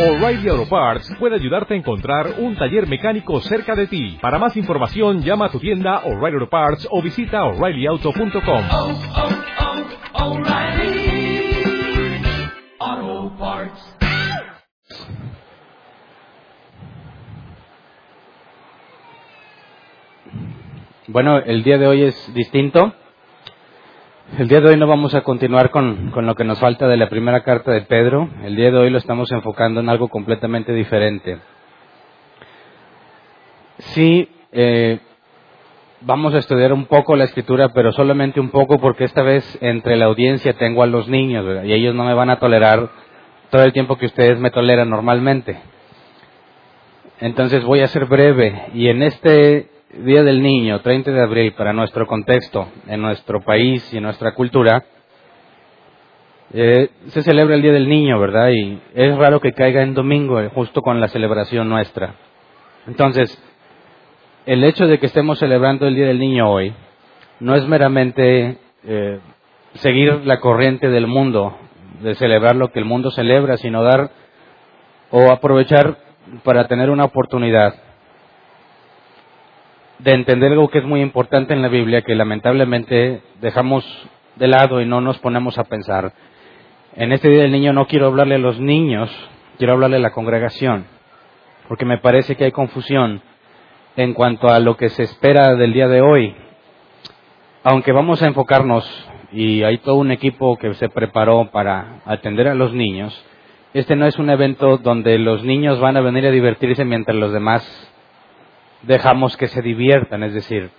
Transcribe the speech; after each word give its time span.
O'Reilly 0.00 0.48
Auto 0.48 0.66
Parts 0.66 1.14
puede 1.18 1.34
ayudarte 1.34 1.74
a 1.74 1.76
encontrar 1.76 2.36
un 2.38 2.56
taller 2.56 2.86
mecánico 2.86 3.38
cerca 3.42 3.74
de 3.76 3.86
ti. 3.86 4.16
Para 4.22 4.38
más 4.38 4.56
información, 4.56 5.20
llama 5.20 5.44
a 5.44 5.50
tu 5.50 5.60
tienda 5.60 5.98
O'Reilly 6.06 6.36
Auto 6.36 6.48
Parts 6.48 6.88
o 6.90 7.02
visita 7.02 7.44
oreillyauto.com. 7.44 8.64
oh, 8.72 8.98
oh, 12.82 13.36
Parts. 13.38 13.96
Bueno, 21.08 21.40
el 21.40 21.62
día 21.62 21.76
de 21.76 21.86
hoy 21.86 22.04
es 22.04 22.32
distinto. 22.32 22.94
El 24.38 24.46
día 24.46 24.60
de 24.60 24.68
hoy 24.68 24.76
no 24.76 24.86
vamos 24.86 25.14
a 25.14 25.22
continuar 25.22 25.70
con, 25.70 26.12
con, 26.12 26.24
lo 26.24 26.36
que 26.36 26.44
nos 26.44 26.60
falta 26.60 26.86
de 26.86 26.96
la 26.96 27.08
primera 27.08 27.42
carta 27.42 27.72
de 27.72 27.82
Pedro. 27.82 28.28
El 28.44 28.54
día 28.54 28.70
de 28.70 28.78
hoy 28.78 28.88
lo 28.88 28.98
estamos 28.98 29.30
enfocando 29.32 29.80
en 29.80 29.88
algo 29.88 30.08
completamente 30.08 30.72
diferente. 30.72 31.38
Sí, 33.78 34.28
eh, 34.52 35.00
vamos 36.00 36.32
a 36.34 36.38
estudiar 36.38 36.72
un 36.72 36.86
poco 36.86 37.16
la 37.16 37.24
escritura, 37.24 37.70
pero 37.70 37.92
solamente 37.92 38.38
un 38.38 38.50
poco 38.50 38.78
porque 38.78 39.04
esta 39.04 39.22
vez 39.22 39.58
entre 39.60 39.96
la 39.96 40.04
audiencia 40.04 40.52
tengo 40.52 40.84
a 40.84 40.86
los 40.86 41.08
niños 41.08 41.44
¿verdad? 41.44 41.64
y 41.64 41.72
ellos 41.72 41.96
no 41.96 42.04
me 42.04 42.14
van 42.14 42.30
a 42.30 42.38
tolerar 42.38 42.88
todo 43.50 43.64
el 43.64 43.72
tiempo 43.72 43.98
que 43.98 44.06
ustedes 44.06 44.38
me 44.38 44.52
toleran 44.52 44.90
normalmente. 44.90 45.58
Entonces 47.18 47.64
voy 47.64 47.80
a 47.80 47.88
ser 47.88 48.06
breve 48.06 48.66
y 48.74 48.88
en 48.88 49.02
este 49.02 49.79
Día 49.92 50.22
del 50.22 50.40
Niño, 50.40 50.80
30 50.82 51.10
de 51.10 51.20
abril, 51.20 51.52
para 51.54 51.72
nuestro 51.72 52.06
contexto, 52.06 52.68
en 52.86 53.02
nuestro 53.02 53.40
país 53.40 53.92
y 53.92 53.96
en 53.96 54.04
nuestra 54.04 54.34
cultura, 54.34 54.84
eh, 56.52 56.90
se 57.08 57.22
celebra 57.22 57.56
el 57.56 57.62
Día 57.62 57.72
del 57.72 57.88
Niño, 57.88 58.20
¿verdad? 58.20 58.50
Y 58.50 58.80
es 58.94 59.16
raro 59.18 59.40
que 59.40 59.52
caiga 59.52 59.82
en 59.82 59.94
domingo, 59.94 60.38
eh, 60.40 60.48
justo 60.54 60.80
con 60.80 61.00
la 61.00 61.08
celebración 61.08 61.68
nuestra. 61.68 62.14
Entonces, 62.86 63.36
el 64.46 64.62
hecho 64.62 64.86
de 64.86 65.00
que 65.00 65.06
estemos 65.06 65.40
celebrando 65.40 65.88
el 65.88 65.96
Día 65.96 66.06
del 66.06 66.20
Niño 66.20 66.48
hoy 66.48 66.72
no 67.40 67.56
es 67.56 67.66
meramente 67.66 68.58
eh, 68.84 69.18
seguir 69.74 70.24
la 70.24 70.38
corriente 70.38 70.88
del 70.88 71.08
mundo, 71.08 71.58
de 72.00 72.14
celebrar 72.14 72.54
lo 72.54 72.70
que 72.70 72.78
el 72.78 72.84
mundo 72.84 73.10
celebra, 73.10 73.56
sino 73.56 73.82
dar 73.82 74.12
o 75.10 75.32
aprovechar 75.32 75.98
para 76.44 76.68
tener 76.68 76.90
una 76.90 77.06
oportunidad 77.06 77.89
de 80.02 80.12
entender 80.12 80.52
algo 80.52 80.68
que 80.68 80.78
es 80.78 80.84
muy 80.84 81.02
importante 81.02 81.52
en 81.52 81.62
la 81.62 81.68
Biblia, 81.68 82.02
que 82.02 82.14
lamentablemente 82.14 83.20
dejamos 83.40 83.84
de 84.36 84.48
lado 84.48 84.80
y 84.80 84.86
no 84.86 85.00
nos 85.00 85.18
ponemos 85.18 85.58
a 85.58 85.64
pensar. 85.64 86.12
En 86.96 87.12
este 87.12 87.28
Día 87.28 87.42
del 87.42 87.52
Niño 87.52 87.72
no 87.72 87.86
quiero 87.86 88.06
hablarle 88.06 88.36
a 88.36 88.38
los 88.38 88.58
niños, 88.58 89.10
quiero 89.58 89.74
hablarle 89.74 89.96
a 89.96 90.00
la 90.00 90.12
congregación, 90.12 90.86
porque 91.68 91.84
me 91.84 91.98
parece 91.98 92.36
que 92.36 92.44
hay 92.44 92.52
confusión 92.52 93.20
en 93.96 94.14
cuanto 94.14 94.48
a 94.48 94.58
lo 94.58 94.76
que 94.76 94.88
se 94.88 95.02
espera 95.02 95.54
del 95.54 95.72
día 95.72 95.88
de 95.88 96.00
hoy. 96.00 96.34
Aunque 97.62 97.92
vamos 97.92 98.22
a 98.22 98.26
enfocarnos, 98.26 98.84
y 99.32 99.62
hay 99.62 99.78
todo 99.78 99.96
un 99.96 100.10
equipo 100.10 100.56
que 100.56 100.72
se 100.74 100.88
preparó 100.88 101.50
para 101.52 102.00
atender 102.06 102.48
a 102.48 102.54
los 102.54 102.72
niños, 102.72 103.24
este 103.74 103.94
no 103.94 104.06
es 104.06 104.18
un 104.18 104.30
evento 104.30 104.78
donde 104.78 105.18
los 105.18 105.44
niños 105.44 105.78
van 105.78 105.96
a 105.96 106.00
venir 106.00 106.26
a 106.26 106.30
divertirse 106.30 106.84
mientras 106.84 107.16
los 107.16 107.32
demás 107.32 107.62
dejamos 108.82 109.36
que 109.36 109.48
se 109.48 109.62
diviertan, 109.62 110.22
es 110.22 110.34
decir, 110.34 110.70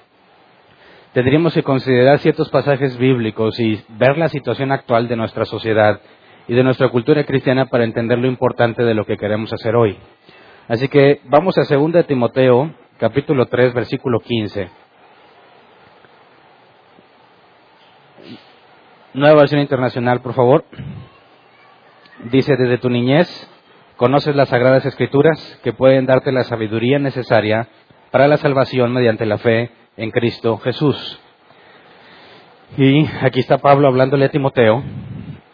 tendríamos 1.14 1.54
que 1.54 1.64
considerar 1.64 2.20
ciertos 2.20 2.50
pasajes 2.50 2.98
bíblicos 2.98 3.60
y 3.60 3.84
ver 3.90 4.18
la 4.18 4.30
situación 4.30 4.72
actual 4.72 5.08
de 5.08 5.16
nuestra 5.16 5.46
sociedad 5.46 6.02
y 6.48 6.54
de 6.54 6.64
nuestra 6.64 6.90
cultura 6.90 7.24
cristiana 7.26 7.68
para 7.68 7.84
entender 7.84 8.18
lo 8.18 8.28
importante 8.28 8.84
de 8.84 8.94
lo 8.94 9.06
que 9.06 9.18
queremos 9.18 9.54
hacer 9.54 9.76
hoy. 9.76 9.98
Así 10.68 10.88
que 10.88 11.22
vamos 11.26 11.58
a 11.58 11.64
2 11.64 11.92
de 11.92 12.04
Timoteo, 12.04 12.72
capítulo 12.98 13.46
3, 13.46 13.74
versículo 13.74 14.20
15. 14.20 14.70
Nueva 19.14 19.40
versión 19.40 19.60
internacional, 19.60 20.22
por 20.22 20.34
favor. 20.34 20.64
Dice, 22.32 22.56
desde 22.56 22.78
tu 22.78 22.90
niñez 22.90 23.28
conoces 23.98 24.36
las 24.36 24.50
sagradas 24.50 24.86
escrituras 24.86 25.60
que 25.64 25.74
pueden 25.74 26.06
darte 26.06 26.32
la 26.32 26.44
sabiduría 26.44 26.98
necesaria 26.98 27.68
para 28.12 28.28
la 28.28 28.38
salvación 28.38 28.94
mediante 28.94 29.26
la 29.26 29.38
fe 29.38 29.72
en 29.98 30.12
Cristo 30.12 30.58
Jesús. 30.58 31.20
Y 32.78 33.06
aquí 33.22 33.40
está 33.40 33.58
Pablo 33.58 33.88
hablándole 33.88 34.26
a 34.26 34.32
Timoteo 34.32 34.84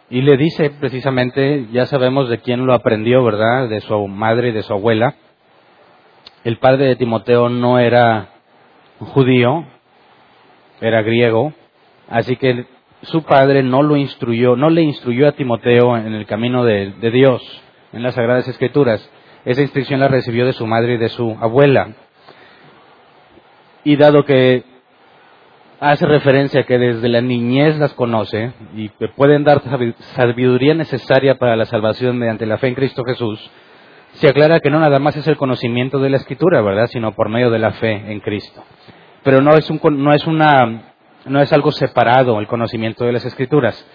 y 0.10 0.22
le 0.22 0.38
dice 0.38 0.70
precisamente, 0.70 1.68
ya 1.72 1.86
sabemos 1.86 2.30
de 2.30 2.40
quién 2.40 2.66
lo 2.66 2.74
aprendió, 2.74 3.24
¿verdad? 3.24 3.68
De 3.70 3.82
su 3.82 4.08
madre 4.08 4.50
y 4.50 4.52
de 4.52 4.64
su 4.64 4.74
abuela. 4.74 5.16
El 6.44 6.58
padre 6.58 6.86
de 6.86 6.96
Timoteo 6.96 7.50
no 7.50 7.80
era 7.80 8.30
judío, 9.00 9.66
era 10.80 11.02
griego, 11.02 11.54
así 12.10 12.38
que 12.38 12.66
su 13.02 13.24
padre 13.24 13.64
no 13.64 13.84
lo 13.84 13.98
instruyó, 13.98 14.56
no 14.56 14.70
le 14.70 14.82
instruyó 14.82 15.28
a 15.28 15.34
Timoteo 15.34 15.98
en 15.98 16.14
el 16.14 16.26
camino 16.26 16.64
de, 16.64 16.94
de 16.94 17.12
Dios, 17.12 17.42
en 17.94 18.02
las 18.02 18.16
Sagradas 18.16 18.48
Escrituras. 18.48 19.12
Esa 19.46 19.62
instrucción 19.62 20.00
la 20.00 20.08
recibió 20.08 20.46
de 20.46 20.54
su 20.54 20.66
madre 20.66 20.96
y 20.96 20.98
de 20.98 21.10
su 21.10 21.38
abuela. 21.42 21.96
Y 23.84 23.96
dado 23.96 24.26
que 24.26 24.64
hace 25.80 26.06
referencia 26.06 26.64
que 26.64 26.78
desde 26.78 27.08
la 27.08 27.22
niñez 27.22 27.78
las 27.78 27.94
conoce 27.94 28.52
y 28.76 28.90
que 28.90 29.08
pueden 29.10 29.44
dar 29.44 29.62
sabiduría 30.16 30.74
necesaria 30.74 31.36
para 31.36 31.56
la 31.56 31.66
salvación 31.66 32.18
mediante 32.18 32.46
la 32.46 32.58
fe 32.58 32.68
en 32.68 32.76
Cristo 32.76 33.04
Jesús, 33.04 33.40
se 34.14 34.28
aclara 34.28 34.60
que 34.60 34.70
no 34.70 34.80
nada 34.80 35.00
más 35.00 35.16
es 35.16 35.28
el 35.28 35.38
conocimiento 35.38 36.00
de 36.00 36.10
la 36.10 36.18
Escritura, 36.18 36.62
¿verdad?, 36.62 36.88
sino 36.88 37.12
por 37.14 37.30
medio 37.30 37.52
de 37.52 37.60
la 37.60 37.72
fe 37.74 38.12
en 38.12 38.20
Cristo. 38.20 38.64
Pero 39.24 39.42
no 39.42 39.56
es, 39.56 39.70
un, 39.70 39.80
no 40.04 40.14
es, 40.14 40.26
una, 40.26 40.94
no 41.26 41.42
es 41.42 41.54
algo 41.54 41.72
separado 41.72 42.40
el 42.40 42.48
conocimiento 42.48 43.06
de 43.06 43.12
las 43.12 43.26
Escrituras. 43.26 43.86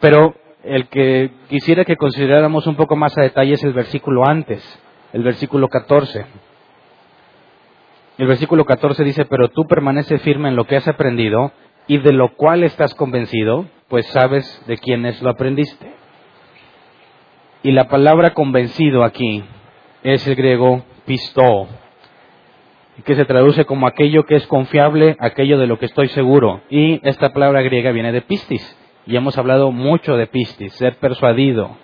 Pero 0.00 0.34
el 0.62 0.88
que 0.88 1.30
quisiera 1.48 1.84
que 1.84 1.96
consideráramos 1.96 2.66
un 2.66 2.76
poco 2.76 2.96
más 2.96 3.16
a 3.18 3.22
detalle 3.22 3.54
es 3.54 3.64
el 3.64 3.72
versículo 3.72 4.26
antes, 4.26 4.62
el 5.12 5.22
versículo 5.22 5.68
14. 5.68 6.24
El 8.18 8.26
versículo 8.26 8.64
14 8.64 9.04
dice, 9.04 9.24
pero 9.26 9.48
tú 9.48 9.66
permanece 9.66 10.18
firme 10.18 10.48
en 10.48 10.56
lo 10.56 10.64
que 10.64 10.76
has 10.76 10.88
aprendido 10.88 11.52
y 11.86 11.98
de 11.98 12.12
lo 12.12 12.34
cual 12.34 12.64
estás 12.64 12.94
convencido, 12.94 13.66
pues 13.88 14.06
sabes 14.08 14.62
de 14.66 14.76
quiénes 14.76 15.22
lo 15.22 15.30
aprendiste. 15.30 15.92
Y 17.62 17.70
la 17.70 17.88
palabra 17.88 18.34
convencido 18.34 19.04
aquí 19.04 19.44
es 20.02 20.26
el 20.26 20.34
griego 20.34 20.82
pisto, 21.06 21.68
que 23.04 23.14
se 23.14 23.24
traduce 23.24 23.64
como 23.64 23.86
aquello 23.86 24.24
que 24.24 24.34
es 24.34 24.46
confiable, 24.48 25.16
aquello 25.20 25.56
de 25.56 25.68
lo 25.68 25.78
que 25.78 25.86
estoy 25.86 26.08
seguro. 26.08 26.60
Y 26.70 27.00
esta 27.08 27.32
palabra 27.32 27.62
griega 27.62 27.92
viene 27.92 28.10
de 28.10 28.22
pistis, 28.22 28.76
y 29.06 29.16
hemos 29.16 29.38
hablado 29.38 29.70
mucho 29.70 30.16
de 30.16 30.26
pistis, 30.26 30.72
ser 30.74 30.96
persuadido. 30.96 31.76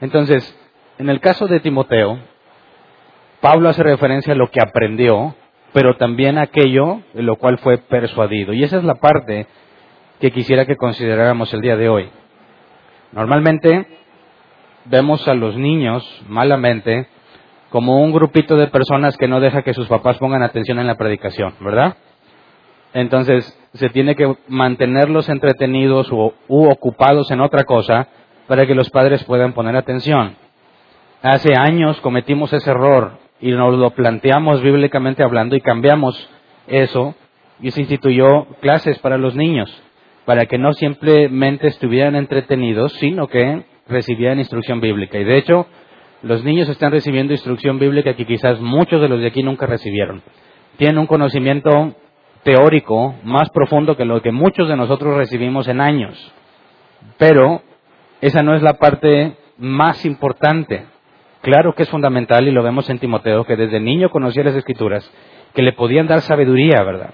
Entonces, 0.00 0.56
en 0.98 1.10
el 1.10 1.20
caso 1.20 1.48
de 1.48 1.60
Timoteo, 1.60 2.20
Pablo 3.44 3.68
hace 3.68 3.82
referencia 3.82 4.32
a 4.32 4.36
lo 4.36 4.50
que 4.50 4.58
aprendió, 4.58 5.34
pero 5.74 5.98
también 5.98 6.38
a 6.38 6.44
aquello 6.44 7.02
de 7.12 7.22
lo 7.22 7.36
cual 7.36 7.58
fue 7.58 7.76
persuadido. 7.76 8.54
Y 8.54 8.64
esa 8.64 8.78
es 8.78 8.84
la 8.84 8.94
parte 8.94 9.46
que 10.18 10.30
quisiera 10.30 10.64
que 10.64 10.76
consideráramos 10.76 11.52
el 11.52 11.60
día 11.60 11.76
de 11.76 11.90
hoy. 11.90 12.08
Normalmente 13.12 13.86
vemos 14.86 15.28
a 15.28 15.34
los 15.34 15.58
niños 15.58 16.02
malamente 16.26 17.06
como 17.68 18.00
un 18.00 18.12
grupito 18.12 18.56
de 18.56 18.68
personas 18.68 19.18
que 19.18 19.28
no 19.28 19.40
deja 19.40 19.60
que 19.60 19.74
sus 19.74 19.88
papás 19.88 20.16
pongan 20.16 20.42
atención 20.42 20.78
en 20.78 20.86
la 20.86 20.94
predicación, 20.94 21.52
¿verdad? 21.60 21.98
Entonces 22.94 23.60
se 23.74 23.90
tiene 23.90 24.14
que 24.14 24.38
mantenerlos 24.48 25.28
entretenidos 25.28 26.10
u, 26.10 26.32
u 26.48 26.70
ocupados 26.70 27.30
en 27.30 27.42
otra 27.42 27.64
cosa 27.64 28.08
para 28.48 28.64
que 28.64 28.74
los 28.74 28.88
padres 28.88 29.22
puedan 29.24 29.52
poner 29.52 29.76
atención. 29.76 30.34
Hace 31.20 31.54
años 31.54 32.00
cometimos 32.00 32.50
ese 32.50 32.70
error 32.70 33.22
y 33.44 33.52
nos 33.52 33.76
lo 33.76 33.90
planteamos 33.90 34.62
bíblicamente 34.62 35.22
hablando 35.22 35.54
y 35.54 35.60
cambiamos 35.60 36.30
eso 36.66 37.14
y 37.60 37.72
se 37.72 37.82
instituyó 37.82 38.46
clases 38.62 38.98
para 39.00 39.18
los 39.18 39.36
niños, 39.36 39.70
para 40.24 40.46
que 40.46 40.56
no 40.56 40.72
simplemente 40.72 41.66
estuvieran 41.66 42.16
entretenidos, 42.16 42.94
sino 42.94 43.26
que 43.26 43.64
recibieran 43.86 44.38
instrucción 44.38 44.80
bíblica. 44.80 45.18
Y 45.18 45.24
de 45.24 45.36
hecho, 45.36 45.66
los 46.22 46.42
niños 46.42 46.70
están 46.70 46.90
recibiendo 46.90 47.34
instrucción 47.34 47.78
bíblica 47.78 48.16
que 48.16 48.24
quizás 48.24 48.58
muchos 48.60 49.02
de 49.02 49.10
los 49.10 49.20
de 49.20 49.26
aquí 49.26 49.42
nunca 49.42 49.66
recibieron. 49.66 50.22
Tienen 50.78 50.96
un 50.96 51.06
conocimiento 51.06 51.94
teórico 52.44 53.14
más 53.24 53.50
profundo 53.50 53.94
que 53.94 54.06
lo 54.06 54.22
que 54.22 54.32
muchos 54.32 54.70
de 54.70 54.76
nosotros 54.76 55.18
recibimos 55.18 55.68
en 55.68 55.82
años. 55.82 56.32
Pero 57.18 57.60
esa 58.22 58.42
no 58.42 58.54
es 58.54 58.62
la 58.62 58.78
parte 58.78 59.36
más 59.58 60.06
importante. 60.06 60.93
Claro 61.44 61.74
que 61.74 61.82
es 61.82 61.90
fundamental 61.90 62.48
y 62.48 62.52
lo 62.52 62.62
vemos 62.62 62.88
en 62.88 62.98
Timoteo, 62.98 63.44
que 63.44 63.54
desde 63.54 63.78
niño 63.78 64.08
conocía 64.08 64.44
las 64.44 64.54
escrituras, 64.54 65.08
que 65.52 65.60
le 65.60 65.74
podían 65.74 66.06
dar 66.06 66.22
sabiduría, 66.22 66.82
¿verdad? 66.82 67.10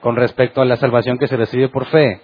Con 0.00 0.14
respecto 0.14 0.62
a 0.62 0.64
la 0.64 0.76
salvación 0.76 1.18
que 1.18 1.26
se 1.26 1.36
recibe 1.36 1.68
por 1.68 1.86
fe. 1.86 2.20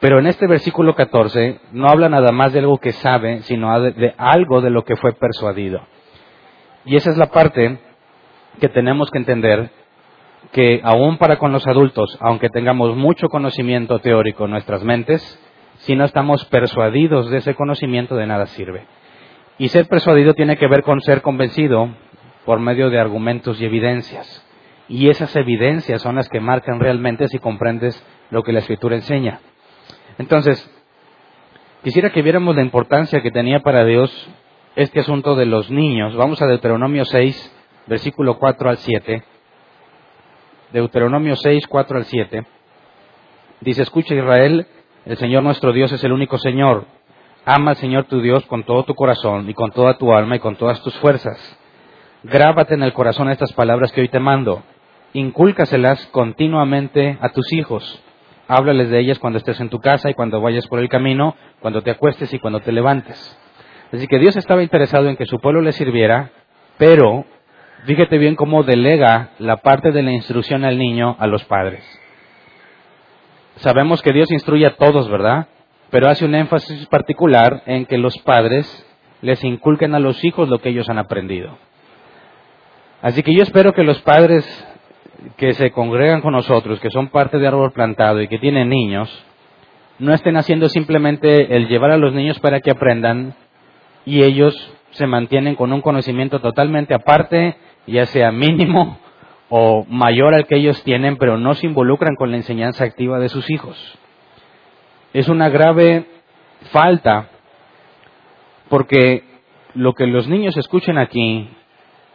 Pero 0.00 0.18
en 0.18 0.26
este 0.26 0.46
versículo 0.46 0.94
14 0.94 1.60
no 1.72 1.90
habla 1.90 2.08
nada 2.08 2.32
más 2.32 2.54
de 2.54 2.60
algo 2.60 2.78
que 2.78 2.92
sabe, 2.92 3.42
sino 3.42 3.78
de, 3.82 4.14
algo 4.16 4.62
de 4.62 4.70
lo 4.70 4.82
que 4.82 4.96
fue 4.96 5.12
persuadido. 5.12 5.82
Y 6.86 6.96
esa 6.96 7.10
es 7.10 7.18
la 7.18 7.26
parte 7.26 7.78
que 8.60 8.70
tenemos 8.70 9.10
que 9.10 9.18
entender 9.18 9.68
que 10.52 10.80
aún 10.82 11.18
para 11.18 11.36
con 11.36 11.52
los 11.52 11.66
adultos, 11.66 12.16
aunque 12.18 12.48
tengamos 12.48 12.96
mucho 12.96 13.28
conocimiento 13.28 13.98
teórico 13.98 14.46
en 14.46 14.52
nuestras 14.52 14.84
mentes, 14.84 15.20
si 15.80 15.96
no 15.96 16.06
estamos 16.06 16.46
persuadidos 16.46 17.28
de 17.28 17.36
ese 17.36 17.54
conocimiento 17.54 18.16
de 18.16 18.26
nada 18.26 18.46
sirve. 18.46 18.86
Y 19.60 19.68
ser 19.68 19.88
persuadido 19.88 20.32
tiene 20.32 20.56
que 20.56 20.66
ver 20.68 20.82
con 20.82 21.02
ser 21.02 21.20
convencido 21.20 21.90
por 22.46 22.60
medio 22.60 22.88
de 22.88 22.98
argumentos 22.98 23.60
y 23.60 23.66
evidencias. 23.66 24.42
Y 24.88 25.10
esas 25.10 25.36
evidencias 25.36 26.00
son 26.00 26.16
las 26.16 26.30
que 26.30 26.40
marcan 26.40 26.80
realmente 26.80 27.28
si 27.28 27.38
comprendes 27.38 28.02
lo 28.30 28.42
que 28.42 28.54
la 28.54 28.60
escritura 28.60 28.96
enseña. 28.96 29.40
Entonces, 30.16 30.66
quisiera 31.84 32.08
que 32.08 32.22
viéramos 32.22 32.56
la 32.56 32.62
importancia 32.62 33.20
que 33.20 33.30
tenía 33.30 33.60
para 33.60 33.84
Dios 33.84 34.10
este 34.76 35.00
asunto 35.00 35.36
de 35.36 35.44
los 35.44 35.70
niños. 35.70 36.16
Vamos 36.16 36.40
a 36.40 36.46
Deuteronomio 36.46 37.04
6, 37.04 37.84
versículo 37.86 38.38
4 38.38 38.70
al 38.70 38.78
7. 38.78 39.22
Deuteronomio 40.72 41.36
6, 41.36 41.66
4 41.66 41.98
al 41.98 42.04
7. 42.06 42.46
Dice, 43.60 43.82
escucha 43.82 44.14
Israel, 44.14 44.66
el 45.04 45.18
Señor 45.18 45.42
nuestro 45.42 45.74
Dios 45.74 45.92
es 45.92 46.02
el 46.02 46.12
único 46.12 46.38
Señor. 46.38 46.86
Ama 47.52 47.72
al 47.72 47.76
Señor 47.78 48.04
tu 48.04 48.20
Dios 48.20 48.46
con 48.46 48.62
todo 48.62 48.84
tu 48.84 48.94
corazón 48.94 49.50
y 49.50 49.54
con 49.54 49.72
toda 49.72 49.98
tu 49.98 50.12
alma 50.12 50.36
y 50.36 50.38
con 50.38 50.54
todas 50.54 50.80
tus 50.84 50.96
fuerzas. 50.98 51.36
Grábate 52.22 52.74
en 52.74 52.84
el 52.84 52.92
corazón 52.92 53.28
estas 53.28 53.52
palabras 53.54 53.90
que 53.90 54.02
hoy 54.02 54.08
te 54.08 54.20
mando. 54.20 54.62
Incúlcaselas 55.14 56.06
continuamente 56.12 57.18
a 57.20 57.30
tus 57.30 57.52
hijos. 57.52 58.04
Háblales 58.46 58.88
de 58.90 59.00
ellas 59.00 59.18
cuando 59.18 59.38
estés 59.38 59.58
en 59.58 59.68
tu 59.68 59.80
casa 59.80 60.08
y 60.08 60.14
cuando 60.14 60.40
vayas 60.40 60.68
por 60.68 60.78
el 60.78 60.88
camino, 60.88 61.34
cuando 61.58 61.82
te 61.82 61.90
acuestes 61.90 62.32
y 62.32 62.38
cuando 62.38 62.60
te 62.60 62.70
levantes. 62.70 63.18
Así 63.92 64.06
que 64.06 64.20
Dios 64.20 64.36
estaba 64.36 64.62
interesado 64.62 65.08
en 65.08 65.16
que 65.16 65.26
su 65.26 65.40
pueblo 65.40 65.60
le 65.60 65.72
sirviera, 65.72 66.30
pero 66.78 67.24
fíjate 67.82 68.16
bien 68.18 68.36
cómo 68.36 68.62
delega 68.62 69.30
la 69.40 69.56
parte 69.56 69.90
de 69.90 70.04
la 70.04 70.12
instrucción 70.12 70.64
al 70.64 70.78
niño 70.78 71.16
a 71.18 71.26
los 71.26 71.42
padres. 71.46 71.82
Sabemos 73.56 74.02
que 74.02 74.12
Dios 74.12 74.30
instruye 74.30 74.66
a 74.66 74.76
todos, 74.76 75.10
¿verdad? 75.10 75.48
Pero 75.90 76.08
hace 76.08 76.24
un 76.24 76.34
énfasis 76.34 76.86
particular 76.86 77.62
en 77.66 77.86
que 77.86 77.98
los 77.98 78.16
padres 78.18 78.86
les 79.22 79.42
inculquen 79.44 79.94
a 79.94 80.00
los 80.00 80.24
hijos 80.24 80.48
lo 80.48 80.60
que 80.60 80.70
ellos 80.70 80.88
han 80.88 80.98
aprendido. 80.98 81.58
Así 83.02 83.22
que 83.22 83.34
yo 83.34 83.42
espero 83.42 83.72
que 83.72 83.82
los 83.82 84.00
padres 84.02 84.44
que 85.36 85.52
se 85.54 85.70
congregan 85.70 86.20
con 86.20 86.32
nosotros, 86.32 86.80
que 86.80 86.90
son 86.90 87.08
parte 87.08 87.38
de 87.38 87.48
árbol 87.48 87.72
plantado 87.72 88.20
y 88.20 88.28
que 88.28 88.38
tienen 88.38 88.68
niños, 88.68 89.10
no 89.98 90.14
estén 90.14 90.36
haciendo 90.36 90.68
simplemente 90.68 91.56
el 91.56 91.68
llevar 91.68 91.90
a 91.90 91.98
los 91.98 92.14
niños 92.14 92.38
para 92.40 92.60
que 92.60 92.70
aprendan 92.70 93.34
y 94.06 94.22
ellos 94.22 94.54
se 94.92 95.06
mantienen 95.06 95.54
con 95.54 95.72
un 95.72 95.82
conocimiento 95.82 96.40
totalmente 96.40 96.94
aparte, 96.94 97.56
ya 97.86 98.06
sea 98.06 98.32
mínimo 98.32 98.98
o 99.48 99.84
mayor 99.88 100.34
al 100.34 100.46
que 100.46 100.56
ellos 100.56 100.82
tienen, 100.84 101.16
pero 101.16 101.36
no 101.36 101.54
se 101.54 101.66
involucran 101.66 102.14
con 102.16 102.30
la 102.30 102.38
enseñanza 102.38 102.84
activa 102.84 103.18
de 103.18 103.28
sus 103.28 103.50
hijos. 103.50 103.76
Es 105.12 105.28
una 105.28 105.48
grave 105.48 106.06
falta 106.72 107.28
porque 108.68 109.24
lo 109.74 109.94
que 109.94 110.06
los 110.06 110.28
niños 110.28 110.56
escuchen 110.56 110.98
aquí 110.98 111.48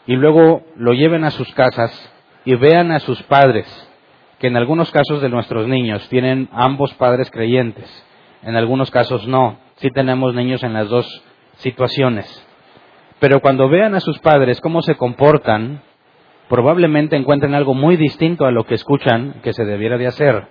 y 0.08 0.16
luego 0.16 0.64
lo 0.76 0.94
lleven 0.94 1.24
a 1.24 1.32
sus 1.32 1.54
casas 1.54 1.92
y 2.46 2.56
vean 2.56 2.92
a 2.92 3.00
sus 3.00 3.22
padres, 3.24 3.68
que 4.40 4.48
en 4.48 4.56
algunos 4.56 4.92
casos 4.92 5.22
de 5.22 5.30
nuestros 5.30 5.68
niños 5.68 6.08
tienen 6.10 6.48
ambos 6.54 6.94
padres 6.94 7.30
creyentes, 7.32 7.90
en 8.44 8.56
algunos 8.56 8.92
casos 8.92 9.28
no, 9.28 9.58
sí 9.78 9.90
tenemos 9.92 10.34
niños 10.34 10.64
en 10.64 10.74
las 10.74 10.88
dos 10.88 11.24
situaciones. 11.58 12.48
Pero 13.20 13.42
cuando 13.42 13.68
vean 13.68 13.96
a 13.96 14.00
sus 14.00 14.20
padres 14.20 14.62
cómo 14.62 14.82
se 14.82 14.96
comportan, 14.96 15.82
probablemente 16.48 17.16
encuentren 17.16 17.56
algo 17.56 17.74
muy 17.74 17.98
distinto 17.98 18.46
a 18.46 18.52
lo 18.52 18.66
que 18.66 18.76
escuchan 18.76 19.42
que 19.44 19.54
se 19.54 19.66
debiera 19.66 19.98
de 19.98 20.08
hacer. 20.08 20.48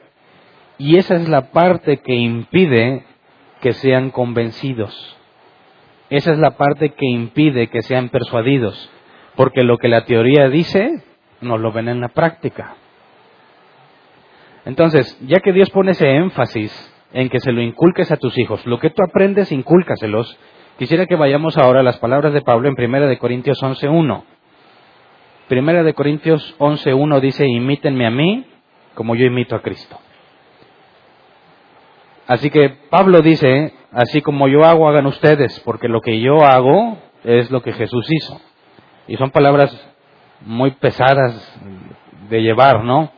Y 0.78 0.96
esa 0.96 1.16
es 1.16 1.28
la 1.28 1.52
parte 1.52 1.98
que 1.98 2.14
impide 2.14 3.04
que 3.60 3.72
sean 3.72 4.10
convencidos. 4.10 5.16
Esa 6.10 6.32
es 6.32 6.38
la 6.38 6.52
parte 6.52 6.90
que 6.90 7.06
impide 7.06 7.68
que 7.68 7.82
sean 7.82 8.08
persuadidos. 8.08 8.90
Porque 9.36 9.62
lo 9.62 9.78
que 9.78 9.88
la 9.88 10.04
teoría 10.04 10.48
dice, 10.48 11.02
no 11.40 11.58
lo 11.58 11.72
ven 11.72 11.88
en 11.88 12.00
la 12.00 12.08
práctica. 12.08 12.76
Entonces, 14.64 15.18
ya 15.26 15.40
que 15.40 15.52
Dios 15.52 15.70
pone 15.70 15.92
ese 15.92 16.08
énfasis 16.16 16.72
en 17.12 17.28
que 17.28 17.40
se 17.40 17.52
lo 17.52 17.62
inculques 17.62 18.10
a 18.10 18.16
tus 18.16 18.36
hijos, 18.38 18.64
lo 18.66 18.78
que 18.78 18.90
tú 18.90 19.02
aprendes, 19.02 19.52
incúlcaselos. 19.52 20.38
Quisiera 20.78 21.06
que 21.06 21.16
vayamos 21.16 21.56
ahora 21.56 21.80
a 21.80 21.84
las 21.84 21.98
palabras 21.98 22.32
de 22.32 22.42
Pablo 22.42 22.68
en 22.68 22.74
1 22.76 23.06
de 23.06 23.18
Corintios 23.18 23.62
11.1. 23.62 24.24
Primera 25.48 25.82
de 25.82 25.94
Corintios 25.94 26.56
11.1 26.58 27.20
dice, 27.20 27.46
imítenme 27.46 28.06
a 28.06 28.10
mí 28.10 28.46
como 28.94 29.14
yo 29.14 29.26
imito 29.26 29.54
a 29.54 29.62
Cristo. 29.62 29.98
Así 32.26 32.50
que 32.50 32.70
Pablo 32.90 33.20
dice, 33.20 33.74
así 33.92 34.20
como 34.22 34.48
yo 34.48 34.64
hago, 34.64 34.88
hagan 34.88 35.06
ustedes, 35.06 35.60
porque 35.60 35.88
lo 35.88 36.00
que 36.00 36.20
yo 36.20 36.44
hago 36.44 36.98
es 37.22 37.50
lo 37.50 37.62
que 37.62 37.72
Jesús 37.72 38.06
hizo. 38.10 38.40
Y 39.06 39.16
son 39.16 39.30
palabras 39.30 39.74
muy 40.40 40.70
pesadas 40.72 41.58
de 42.28 42.42
llevar, 42.42 42.82
¿no? 42.84 43.10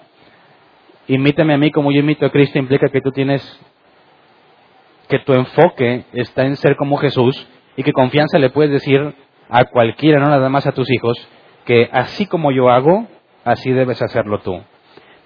Imítame 1.07 1.55
a 1.55 1.59
mí 1.59 1.71
como 1.71 1.93
yo 1.93 2.01
imito 2.01 2.27
a 2.27 2.31
Cristo 2.31 2.59
implica 2.59 2.89
que 2.89 3.01
tú 3.01 3.13
tienes 3.13 3.61
que 5.09 5.21
tu 5.21 5.35
enfoque 5.35 6.05
está 6.13 6.45
en 6.45 6.57
ser 6.57 6.77
como 6.77 6.97
Jesús 6.97 7.47
y 7.77 7.85
que 7.85 7.93
confianza 7.93 8.39
le 8.39 8.51
puedes 8.51 8.73
decir 8.73 9.15
a 9.49 9.65
cualquiera, 9.67 10.19
no 10.19 10.29
nada 10.29 10.49
más 10.49 10.67
a 10.67 10.73
tus 10.73 10.91
hijos, 10.91 11.17
que 11.65 11.89
así 11.93 12.27
como 12.27 12.51
yo 12.51 12.71
hago, 12.71 13.07
así 13.45 13.71
debes 13.71 14.03
hacerlo 14.03 14.41
tú. 14.41 14.61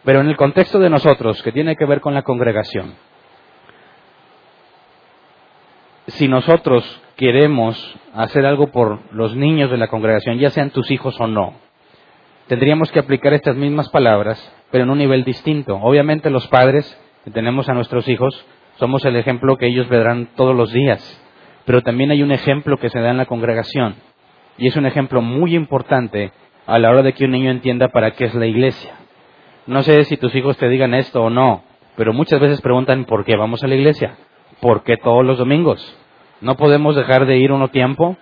Pero 0.05 0.21
en 0.21 0.29
el 0.29 0.37
contexto 0.37 0.79
de 0.79 0.91
nosotros, 0.91 1.43
que 1.43 1.53
tiene 1.53 1.76
que 1.76 1.87
ver 1.87 2.00
con 2.00 2.12
la 2.12 2.23
congregación, 2.23 2.94
si 6.06 6.29
nosotros 6.29 6.85
queremos 7.17 7.76
hacer 8.14 8.47
algo 8.47 8.69
por 8.69 9.00
los 9.12 9.37
niños 9.37 9.70
de 9.70 9.76
la 9.76 9.88
congregación, 9.88 10.38
ya 10.38 10.50
sean 10.50 10.70
tus 10.70 10.91
hijos 10.91 11.20
o 11.20 11.26
no, 11.26 11.55
tendríamos 12.49 12.91
que 12.91 12.99
aplicar 12.99 13.32
estas 13.32 13.56
mismas 13.56 13.88
palabras, 13.91 14.41
pero 14.70 14.85
en 14.85 14.91
un 14.91 14.99
nivel 14.99 15.25
distinto. 15.25 15.76
Obviamente 15.76 16.31
los 16.31 16.47
padres 16.49 16.99
que 17.25 17.31
tenemos 17.31 17.69
a 17.69 17.75
nuestros 17.75 18.08
hijos 18.08 18.44
somos 18.79 19.05
el 19.05 19.17
ejemplo 19.17 19.56
que 19.56 19.67
ellos 19.67 19.88
verán 19.88 20.31
todos 20.35 20.56
los 20.56 20.73
días, 20.73 21.23
pero 21.64 21.82
también 21.82 22.11
hay 22.11 22.23
un 22.23 22.32
ejemplo 22.32 22.79
que 22.79 22.88
se 22.88 23.00
da 23.00 23.11
en 23.11 23.19
la 23.19 23.26
congregación, 23.26 23.97
y 24.56 24.69
es 24.69 24.76
un 24.76 24.87
ejemplo 24.87 25.20
muy 25.20 25.54
importante 25.54 26.33
a 26.66 26.78
la 26.78 26.90
hora 26.90 27.02
de 27.02 27.12
que 27.12 27.25
un 27.25 27.33
niño 27.33 27.50
entienda 27.50 27.88
para 27.88 28.12
qué 28.12 28.25
es 28.25 28.35
la 28.35 28.47
iglesia. 28.47 28.95
No 29.66 29.83
sé 29.83 30.04
si 30.04 30.16
tus 30.16 30.35
hijos 30.35 30.57
te 30.57 30.69
digan 30.69 30.95
esto 30.95 31.23
o 31.23 31.30
no, 31.30 31.62
pero 31.97 32.12
muchas 32.12 32.40
veces 32.40 32.61
preguntan 32.61 33.04
por 33.04 33.25
qué 33.25 33.37
vamos 33.37 33.62
a 33.62 33.66
la 33.69 33.75
iglesia, 33.75 34.16
por 34.61 34.83
qué 34.83 34.97
todos 34.97 35.25
los 35.25 35.38
domingos. 35.38 35.97
¿No 36.40 36.57
podemos 36.57 36.97
dejar 36.97 37.26
de 37.26 37.38
ir 37.38 37.52
uno 37.52 37.69
tiempo? 37.69 38.17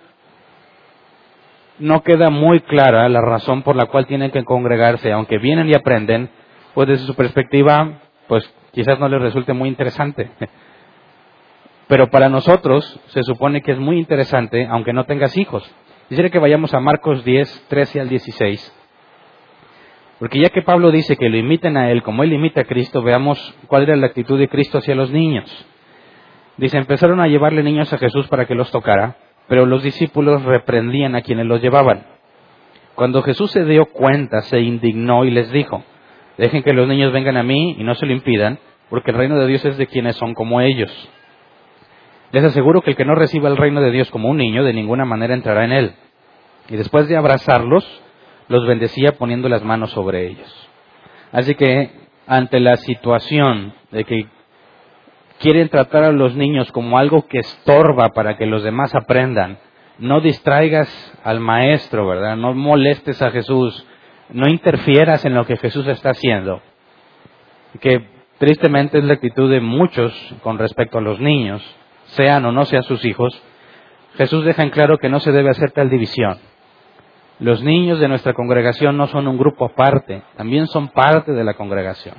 No 1.79 2.03
queda 2.03 2.29
muy 2.29 2.59
clara 2.59 3.07
la 3.07 3.21
razón 3.21 3.61
por 3.61 3.75
la 3.75 3.85
cual 3.85 4.05
tienen 4.07 4.31
que 4.31 4.43
congregarse, 4.43 5.11
aunque 5.11 5.37
vienen 5.37 5.69
y 5.69 5.73
aprenden, 5.73 6.29
pues 6.73 6.89
desde 6.89 7.05
su 7.05 7.15
perspectiva, 7.15 7.99
pues 8.27 8.53
quizás 8.71 8.99
no 8.99 9.07
les 9.07 9.21
resulte 9.21 9.53
muy 9.53 9.69
interesante. 9.69 10.29
Pero 11.87 12.09
para 12.09 12.29
nosotros 12.29 12.99
se 13.07 13.23
supone 13.23 13.61
que 13.61 13.71
es 13.71 13.79
muy 13.79 13.97
interesante, 13.97 14.67
aunque 14.69 14.93
no 14.93 15.05
tengas 15.05 15.35
hijos. 15.37 15.69
Quisiera 16.07 16.29
que 16.29 16.39
vayamos 16.39 16.73
a 16.73 16.79
Marcos 16.79 17.23
10, 17.23 17.67
13 17.69 18.01
al 18.01 18.09
16. 18.09 18.75
Porque 20.19 20.39
ya 20.39 20.49
que 20.49 20.61
Pablo 20.61 20.91
dice 20.91 21.15
que 21.15 21.29
lo 21.29 21.37
imiten 21.37 21.77
a 21.77 21.91
él 21.91 22.03
como 22.03 22.23
él 22.23 22.33
imita 22.33 22.61
a 22.61 22.65
Cristo, 22.65 23.01
veamos 23.01 23.55
cuál 23.67 23.83
era 23.83 23.95
la 23.95 24.07
actitud 24.07 24.37
de 24.37 24.49
Cristo 24.49 24.79
hacia 24.79 24.93
los 24.93 25.11
niños. 25.11 25.49
Dice, 26.59 26.77
empezaron 26.77 27.21
a 27.21 27.27
llevarle 27.27 27.63
niños 27.63 27.91
a 27.93 27.97
Jesús 27.97 28.27
para 28.27 28.45
que 28.45 28.53
los 28.53 28.69
tocara, 28.69 29.15
pero 29.47 29.65
los 29.65 29.81
discípulos 29.81 30.43
reprendían 30.43 31.15
a 31.15 31.21
quienes 31.21 31.45
los 31.45 31.61
llevaban. 31.61 32.05
Cuando 32.95 33.21
Jesús 33.21 33.51
se 33.51 33.63
dio 33.63 33.85
cuenta, 33.85 34.41
se 34.41 34.59
indignó 34.59 35.23
y 35.23 35.31
les 35.31 35.49
dijo, 35.53 35.85
dejen 36.37 36.61
que 36.61 36.73
los 36.73 36.85
niños 36.85 37.13
vengan 37.13 37.37
a 37.37 37.43
mí 37.43 37.77
y 37.79 37.83
no 37.85 37.95
se 37.95 38.05
lo 38.05 38.11
impidan, 38.11 38.59
porque 38.89 39.11
el 39.11 39.17
reino 39.17 39.39
de 39.39 39.47
Dios 39.47 39.63
es 39.63 39.77
de 39.77 39.87
quienes 39.87 40.17
son 40.17 40.33
como 40.33 40.59
ellos. 40.59 40.91
Les 42.33 42.43
aseguro 42.43 42.81
que 42.81 42.89
el 42.89 42.97
que 42.97 43.05
no 43.05 43.15
reciba 43.15 43.47
el 43.47 43.55
reino 43.55 43.79
de 43.79 43.91
Dios 43.91 44.11
como 44.11 44.27
un 44.27 44.35
niño, 44.35 44.65
de 44.65 44.73
ninguna 44.73 45.05
manera 45.05 45.33
entrará 45.33 45.63
en 45.63 45.71
él. 45.71 45.93
Y 46.67 46.75
después 46.75 47.07
de 47.07 47.15
abrazarlos, 47.15 47.85
los 48.49 48.67
bendecía 48.67 49.13
poniendo 49.13 49.47
las 49.47 49.63
manos 49.63 49.91
sobre 49.91 50.27
ellos. 50.27 50.69
Así 51.31 51.55
que, 51.55 51.91
ante 52.27 52.59
la 52.59 52.75
situación 52.75 53.73
de 53.91 54.03
que 54.03 54.27
quieren 55.39 55.69
tratar 55.69 56.03
a 56.03 56.11
los 56.11 56.35
niños 56.35 56.71
como 56.71 56.97
algo 56.97 57.27
que 57.27 57.39
estorba 57.39 58.09
para 58.09 58.37
que 58.37 58.45
los 58.45 58.63
demás 58.63 58.93
aprendan. 58.93 59.57
No 59.97 60.21
distraigas 60.21 60.89
al 61.23 61.39
maestro, 61.39 62.07
¿verdad? 62.07 62.37
No 62.37 62.53
molestes 62.53 63.21
a 63.21 63.31
Jesús. 63.31 63.85
No 64.29 64.47
interfieras 64.47 65.25
en 65.25 65.33
lo 65.33 65.45
que 65.45 65.57
Jesús 65.57 65.87
está 65.87 66.11
haciendo. 66.11 66.61
Que 67.81 68.05
tristemente 68.37 68.97
es 68.97 69.03
la 69.03 69.13
actitud 69.13 69.49
de 69.51 69.59
muchos 69.59 70.13
con 70.43 70.57
respecto 70.57 70.97
a 70.97 71.01
los 71.01 71.19
niños, 71.19 71.63
sean 72.05 72.45
o 72.45 72.51
no 72.51 72.65
sean 72.65 72.83
sus 72.83 73.03
hijos, 73.05 73.39
Jesús 74.15 74.43
deja 74.45 74.63
en 74.63 74.71
claro 74.71 74.97
que 74.97 75.09
no 75.09 75.19
se 75.19 75.31
debe 75.31 75.49
hacer 75.49 75.71
tal 75.71 75.89
división. 75.89 76.39
Los 77.39 77.61
niños 77.63 77.99
de 77.99 78.07
nuestra 78.07 78.33
congregación 78.33 78.97
no 78.97 79.07
son 79.07 79.27
un 79.27 79.37
grupo 79.37 79.65
aparte, 79.65 80.23
también 80.35 80.67
son 80.67 80.89
parte 80.89 81.31
de 81.31 81.43
la 81.43 81.53
congregación. 81.53 82.15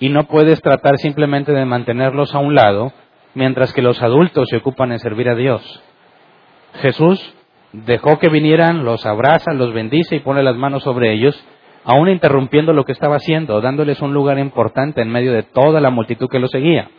Y 0.00 0.10
no 0.10 0.24
puedes 0.24 0.60
tratar 0.60 0.98
simplemente 0.98 1.52
de 1.52 1.64
mantenerlos 1.64 2.34
a 2.34 2.38
un 2.38 2.54
lado, 2.54 2.92
mientras 3.34 3.72
que 3.72 3.82
los 3.82 4.02
adultos 4.02 4.48
se 4.48 4.58
ocupan 4.58 4.92
en 4.92 5.00
servir 5.00 5.28
a 5.28 5.34
Dios. 5.34 5.82
Jesús 6.74 7.34
dejó 7.72 8.18
que 8.18 8.28
vinieran, 8.28 8.84
los 8.84 9.04
abraza, 9.06 9.52
los 9.52 9.72
bendice 9.72 10.16
y 10.16 10.20
pone 10.20 10.42
las 10.42 10.56
manos 10.56 10.82
sobre 10.82 11.12
ellos, 11.12 11.42
aún 11.84 12.08
interrumpiendo 12.08 12.72
lo 12.72 12.84
que 12.84 12.92
estaba 12.92 13.16
haciendo, 13.16 13.60
dándoles 13.60 14.00
un 14.00 14.12
lugar 14.12 14.38
importante 14.38 15.02
en 15.02 15.10
medio 15.10 15.32
de 15.32 15.42
toda 15.42 15.80
la 15.80 15.90
multitud 15.90 16.28
que 16.30 16.38
lo 16.38 16.48
seguía. 16.48 16.90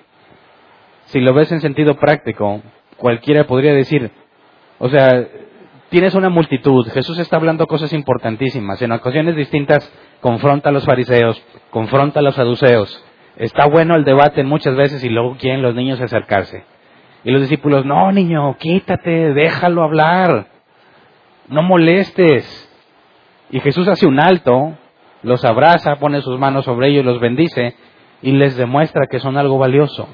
Si 1.06 1.20
lo 1.20 1.34
ves 1.34 1.52
en 1.52 1.62
sentido 1.62 1.96
práctico, 1.96 2.62
cualquiera 2.98 3.46
podría 3.46 3.74
decir, 3.74 4.12
o 4.78 4.90
sea, 4.90 5.26
tienes 5.90 6.16
una 6.16 6.30
multitud, 6.30 6.88
Jesús 6.90 7.18
está 7.20 7.36
hablando 7.38 7.68
cosas 7.68 7.94
importantísimas, 7.94 8.82
en 8.82 8.92
ocasiones 8.92 9.36
distintas 9.36 9.92
confronta 10.22 10.70
a 10.70 10.72
los 10.72 10.86
fariseos, 10.86 11.42
confronta 11.72 12.20
a 12.20 12.24
los 12.24 12.36
saduceos, 12.36 13.04
está 13.38 13.68
bueno 13.68 13.96
el 13.96 14.06
debate 14.06 14.44
muchas 14.44 14.76
veces 14.76 15.04
y 15.04 15.10
luego 15.10 15.38
quieren 15.38 15.62
los 15.62 15.76
niños 15.76 16.00
acercarse. 16.02 16.64
Y 17.24 17.32
los 17.32 17.42
discípulos, 17.42 17.86
no 17.86 18.12
niño, 18.12 18.56
quítate, 18.58 19.34
déjalo 19.34 19.84
hablar, 19.84 20.48
no 21.50 21.64
molestes. 21.64 22.66
Y 23.50 23.60
Jesús 23.60 23.88
hace 23.88 24.08
un 24.08 24.20
alto, 24.20 24.78
los 25.22 25.44
abraza, 25.44 25.98
pone 25.98 26.22
sus 26.22 26.40
manos 26.40 26.66
sobre 26.66 26.90
ellos, 26.90 27.04
los 27.04 27.20
bendice 27.20 27.76
y 28.22 28.32
les 28.32 28.56
demuestra 28.56 29.08
que 29.10 29.20
son 29.20 29.38
algo 29.38 29.58
valioso. 29.58 30.08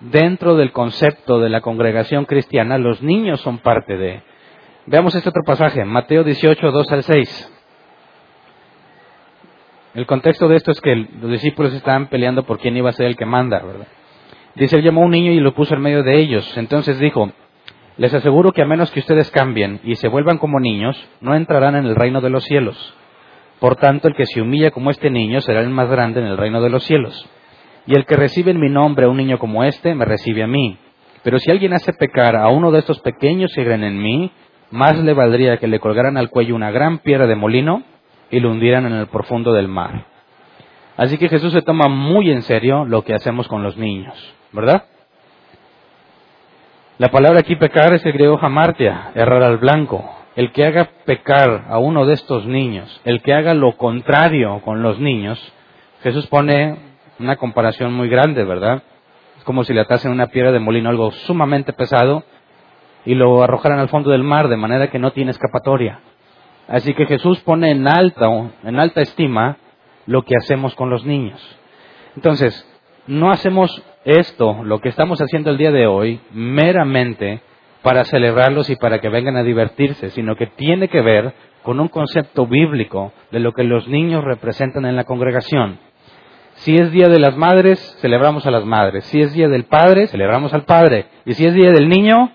Dentro 0.00 0.56
del 0.56 0.72
concepto 0.72 1.38
de 1.40 1.50
la 1.50 1.60
congregación 1.60 2.24
cristiana, 2.24 2.78
los 2.78 3.02
niños 3.02 3.40
son 3.40 3.58
parte 3.58 3.96
de. 3.96 4.22
Veamos 4.88 5.16
este 5.16 5.30
otro 5.30 5.42
pasaje, 5.42 5.84
Mateo 5.84 6.22
18, 6.22 6.70
2 6.70 6.92
al 6.92 7.02
6. 7.02 7.52
El 9.94 10.06
contexto 10.06 10.46
de 10.46 10.54
esto 10.54 10.70
es 10.70 10.80
que 10.80 10.94
los 10.94 11.28
discípulos 11.28 11.74
estaban 11.74 12.06
peleando 12.06 12.44
por 12.44 12.60
quién 12.60 12.76
iba 12.76 12.90
a 12.90 12.92
ser 12.92 13.06
el 13.06 13.16
que 13.16 13.26
manda, 13.26 13.58
¿verdad? 13.58 13.88
Dice, 14.54 14.76
él 14.76 14.84
llamó 14.84 15.02
a 15.02 15.06
un 15.06 15.10
niño 15.10 15.32
y 15.32 15.40
lo 15.40 15.54
puso 15.54 15.74
en 15.74 15.80
medio 15.80 16.04
de 16.04 16.16
ellos. 16.20 16.56
Entonces 16.56 17.00
dijo, 17.00 17.32
les 17.96 18.14
aseguro 18.14 18.52
que 18.52 18.62
a 18.62 18.66
menos 18.66 18.92
que 18.92 19.00
ustedes 19.00 19.28
cambien 19.32 19.80
y 19.82 19.96
se 19.96 20.06
vuelvan 20.06 20.38
como 20.38 20.60
niños, 20.60 20.96
no 21.20 21.34
entrarán 21.34 21.74
en 21.74 21.86
el 21.86 21.96
reino 21.96 22.20
de 22.20 22.30
los 22.30 22.44
cielos. 22.44 22.94
Por 23.58 23.74
tanto, 23.74 24.06
el 24.06 24.14
que 24.14 24.26
se 24.26 24.40
humilla 24.40 24.70
como 24.70 24.90
este 24.90 25.10
niño 25.10 25.40
será 25.40 25.62
el 25.62 25.70
más 25.70 25.90
grande 25.90 26.20
en 26.20 26.26
el 26.26 26.36
reino 26.36 26.62
de 26.62 26.70
los 26.70 26.84
cielos. 26.84 27.28
Y 27.86 27.96
el 27.96 28.06
que 28.06 28.14
recibe 28.14 28.52
en 28.52 28.60
mi 28.60 28.68
nombre 28.68 29.06
a 29.06 29.08
un 29.08 29.16
niño 29.16 29.40
como 29.40 29.64
este, 29.64 29.96
me 29.96 30.04
recibe 30.04 30.44
a 30.44 30.46
mí. 30.46 30.78
Pero 31.24 31.40
si 31.40 31.50
alguien 31.50 31.72
hace 31.72 31.92
pecar 31.92 32.36
a 32.36 32.48
uno 32.50 32.70
de 32.70 32.78
estos 32.78 33.00
pequeños 33.00 33.52
que 33.52 33.64
creen 33.64 33.82
en 33.82 33.98
mí, 33.98 34.30
más 34.70 34.98
le 34.98 35.12
valdría 35.12 35.58
que 35.58 35.66
le 35.66 35.80
colgaran 35.80 36.16
al 36.16 36.30
cuello 36.30 36.54
una 36.54 36.70
gran 36.70 36.98
piedra 36.98 37.26
de 37.26 37.36
molino 37.36 37.82
y 38.30 38.40
lo 38.40 38.50
hundieran 38.50 38.86
en 38.86 38.94
el 38.94 39.06
profundo 39.06 39.52
del 39.52 39.68
mar. 39.68 40.04
Así 40.96 41.18
que 41.18 41.28
Jesús 41.28 41.52
se 41.52 41.62
toma 41.62 41.88
muy 41.88 42.30
en 42.30 42.42
serio 42.42 42.84
lo 42.84 43.02
que 43.02 43.14
hacemos 43.14 43.48
con 43.48 43.62
los 43.62 43.76
niños, 43.76 44.14
¿verdad? 44.52 44.84
La 46.98 47.10
palabra 47.10 47.40
aquí 47.40 47.56
pecar 47.56 47.92
es 47.92 48.04
el 48.06 48.12
griego 48.12 48.38
jamartia, 48.38 49.10
errar 49.14 49.42
al 49.42 49.58
blanco. 49.58 50.02
El 50.34 50.52
que 50.52 50.64
haga 50.64 50.88
pecar 51.04 51.66
a 51.68 51.78
uno 51.78 52.06
de 52.06 52.14
estos 52.14 52.46
niños, 52.46 53.00
el 53.04 53.20
que 53.22 53.34
haga 53.34 53.54
lo 53.54 53.76
contrario 53.76 54.60
con 54.64 54.82
los 54.82 54.98
niños, 54.98 55.40
Jesús 56.02 56.26
pone 56.26 56.78
una 57.18 57.36
comparación 57.36 57.92
muy 57.92 58.08
grande, 58.08 58.44
¿verdad? 58.44 58.82
Es 59.38 59.44
como 59.44 59.64
si 59.64 59.74
le 59.74 59.80
atasen 59.80 60.10
una 60.10 60.28
piedra 60.28 60.52
de 60.52 60.58
molino, 60.58 60.88
algo 60.88 61.10
sumamente 61.10 61.72
pesado, 61.72 62.24
y 63.06 63.14
lo 63.14 63.42
arrojaran 63.42 63.78
al 63.78 63.88
fondo 63.88 64.10
del 64.10 64.24
mar, 64.24 64.48
de 64.48 64.56
manera 64.56 64.90
que 64.90 64.98
no 64.98 65.12
tiene 65.12 65.30
escapatoria. 65.30 66.00
Así 66.68 66.92
que 66.94 67.06
Jesús 67.06 67.40
pone 67.40 67.70
en 67.70 67.86
alta, 67.86 68.26
en 68.64 68.78
alta 68.78 69.00
estima 69.00 69.56
lo 70.06 70.22
que 70.22 70.34
hacemos 70.36 70.74
con 70.74 70.90
los 70.90 71.04
niños. 71.04 71.40
Entonces, 72.16 72.66
no 73.06 73.30
hacemos 73.30 73.82
esto, 74.04 74.64
lo 74.64 74.80
que 74.80 74.88
estamos 74.88 75.20
haciendo 75.20 75.50
el 75.50 75.58
día 75.58 75.70
de 75.70 75.86
hoy, 75.86 76.20
meramente 76.32 77.40
para 77.82 78.04
celebrarlos 78.04 78.68
y 78.68 78.76
para 78.76 79.00
que 79.00 79.08
vengan 79.08 79.36
a 79.36 79.44
divertirse, 79.44 80.10
sino 80.10 80.34
que 80.34 80.48
tiene 80.48 80.88
que 80.88 81.02
ver 81.02 81.32
con 81.62 81.78
un 81.78 81.88
concepto 81.88 82.46
bíblico 82.46 83.12
de 83.30 83.38
lo 83.38 83.52
que 83.52 83.62
los 83.62 83.86
niños 83.86 84.24
representan 84.24 84.86
en 84.86 84.96
la 84.96 85.04
congregación. 85.04 85.78
Si 86.54 86.74
es 86.74 86.90
Día 86.90 87.08
de 87.08 87.20
las 87.20 87.36
Madres, 87.36 87.78
celebramos 88.00 88.46
a 88.46 88.50
las 88.50 88.64
madres. 88.64 89.04
Si 89.04 89.20
es 89.20 89.32
Día 89.34 89.48
del 89.48 89.64
Padre, 89.64 90.06
celebramos 90.06 90.54
al 90.54 90.64
Padre. 90.64 91.06
Y 91.24 91.34
si 91.34 91.44
es 91.44 91.54
Día 91.54 91.70
del 91.70 91.88
Niño, 91.88 92.32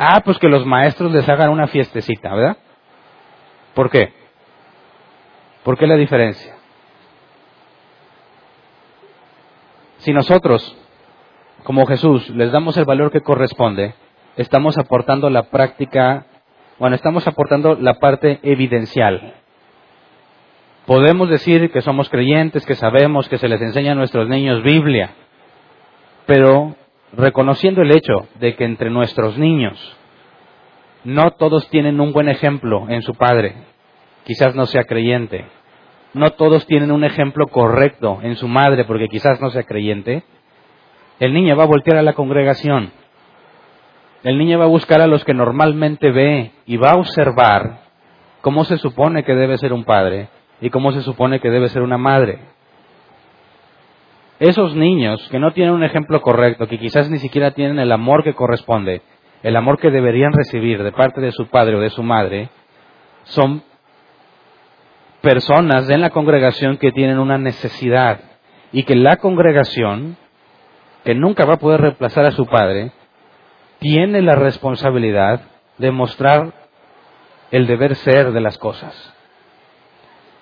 ah, 0.00 0.22
pues 0.24 0.38
que 0.38 0.48
los 0.48 0.64
maestros 0.64 1.12
les 1.12 1.28
hagan 1.28 1.50
una 1.50 1.66
fiestecita, 1.66 2.34
¿verdad? 2.34 2.56
¿Por 3.74 3.90
qué? 3.90 4.12
¿Por 5.62 5.76
qué 5.76 5.86
la 5.86 5.96
diferencia? 5.96 6.56
Si 9.98 10.14
nosotros, 10.14 10.74
como 11.64 11.84
Jesús, 11.84 12.30
les 12.30 12.50
damos 12.50 12.78
el 12.78 12.86
valor 12.86 13.12
que 13.12 13.20
corresponde, 13.20 13.94
estamos 14.36 14.78
aportando 14.78 15.28
la 15.28 15.50
práctica, 15.50 16.24
bueno, 16.78 16.96
estamos 16.96 17.26
aportando 17.26 17.74
la 17.74 17.94
parte 17.94 18.40
evidencial. 18.42 19.34
Podemos 20.86 21.28
decir 21.28 21.70
que 21.70 21.82
somos 21.82 22.08
creyentes, 22.08 22.64
que 22.64 22.74
sabemos 22.74 23.28
que 23.28 23.36
se 23.36 23.48
les 23.48 23.60
enseña 23.60 23.92
a 23.92 23.96
nuestros 23.96 24.28
niños 24.28 24.62
Biblia, 24.62 25.10
pero 26.24 26.74
reconociendo 27.12 27.82
el 27.82 27.92
hecho 27.92 28.28
de 28.38 28.54
que 28.54 28.64
entre 28.64 28.90
nuestros 28.90 29.36
niños 29.38 29.96
no 31.04 31.32
todos 31.32 31.68
tienen 31.70 32.00
un 32.00 32.12
buen 32.12 32.28
ejemplo 32.28 32.86
en 32.88 33.02
su 33.02 33.14
padre, 33.14 33.54
quizás 34.24 34.54
no 34.54 34.66
sea 34.66 34.84
creyente, 34.84 35.46
no 36.12 36.30
todos 36.32 36.66
tienen 36.66 36.90
un 36.92 37.04
ejemplo 37.04 37.46
correcto 37.46 38.18
en 38.22 38.36
su 38.36 38.48
madre 38.48 38.84
porque 38.84 39.08
quizás 39.08 39.40
no 39.40 39.50
sea 39.50 39.62
creyente, 39.62 40.24
el 41.18 41.32
niño 41.32 41.56
va 41.56 41.64
a 41.64 41.68
voltear 41.68 41.98
a 41.98 42.02
la 42.02 42.14
congregación. 42.14 42.92
El 44.22 44.38
niño 44.38 44.58
va 44.58 44.64
a 44.64 44.68
buscar 44.68 45.00
a 45.00 45.06
los 45.06 45.24
que 45.24 45.34
normalmente 45.34 46.10
ve 46.10 46.52
y 46.66 46.76
va 46.76 46.90
a 46.90 46.96
observar 46.96 47.80
cómo 48.40 48.64
se 48.64 48.76
supone 48.78 49.24
que 49.24 49.34
debe 49.34 49.56
ser 49.58 49.72
un 49.72 49.84
padre 49.84 50.28
y 50.60 50.70
cómo 50.70 50.92
se 50.92 51.02
supone 51.02 51.40
que 51.40 51.50
debe 51.50 51.68
ser 51.68 51.82
una 51.82 51.98
madre. 51.98 52.40
Esos 54.40 54.74
niños 54.74 55.28
que 55.30 55.38
no 55.38 55.52
tienen 55.52 55.74
un 55.74 55.84
ejemplo 55.84 56.22
correcto, 56.22 56.66
que 56.66 56.78
quizás 56.78 57.10
ni 57.10 57.18
siquiera 57.18 57.50
tienen 57.50 57.78
el 57.78 57.92
amor 57.92 58.24
que 58.24 58.32
corresponde, 58.32 59.02
el 59.42 59.54
amor 59.54 59.78
que 59.78 59.90
deberían 59.90 60.32
recibir 60.32 60.82
de 60.82 60.92
parte 60.92 61.20
de 61.20 61.30
su 61.30 61.48
padre 61.48 61.76
o 61.76 61.80
de 61.80 61.90
su 61.90 62.02
madre, 62.02 62.48
son 63.24 63.62
personas 65.20 65.90
en 65.90 66.00
la 66.00 66.08
congregación 66.08 66.78
que 66.78 66.90
tienen 66.90 67.18
una 67.18 67.36
necesidad 67.36 68.20
y 68.72 68.84
que 68.84 68.96
la 68.96 69.16
congregación, 69.16 70.16
que 71.04 71.14
nunca 71.14 71.44
va 71.44 71.54
a 71.54 71.58
poder 71.58 71.82
reemplazar 71.82 72.24
a 72.24 72.30
su 72.30 72.46
padre, 72.46 72.92
tiene 73.78 74.22
la 74.22 74.36
responsabilidad 74.36 75.42
de 75.76 75.90
mostrar 75.90 76.54
el 77.50 77.66
deber 77.66 77.94
ser 77.94 78.32
de 78.32 78.40
las 78.40 78.56
cosas. 78.56 79.14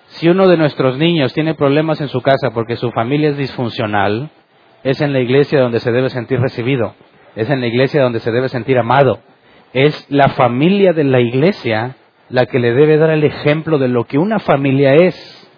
Si 0.09 0.29
uno 0.29 0.49
de 0.49 0.57
nuestros 0.57 0.97
niños 0.97 1.35
tiene 1.35 1.55
problemas 1.55 2.01
en 2.01 2.09
su 2.09 2.23
casa 2.23 2.51
porque 2.51 2.77
su 2.77 2.91
familia 2.93 3.31
es 3.31 3.37
disfuncional, 3.37 4.31
es 4.83 5.01
en 5.01 5.13
la 5.13 5.21
iglesia 5.21 5.61
donde 5.61 5.81
se 5.81 5.93
debe 5.93 6.09
sentir 6.09 6.41
recibido, 6.41 6.95
es 7.37 7.51
en 7.51 7.61
la 7.61 7.67
iglesia 7.67 8.03
donde 8.03 8.21
se 8.21 8.33
debe 8.33 8.49
sentir 8.49 8.79
amado, 8.79 9.21
es 9.75 10.07
la 10.11 10.31
familia 10.31 10.93
de 10.93 11.05
la 11.05 11.21
iglesia 11.21 11.97
la 12.31 12.47
que 12.47 12.59
le 12.59 12.73
debe 12.73 12.97
dar 12.97 13.11
el 13.11 13.25
ejemplo 13.25 13.79
de 13.79 13.89
lo 13.89 14.05
que 14.05 14.19
una 14.19 14.39
familia 14.39 14.95
es, 14.95 15.51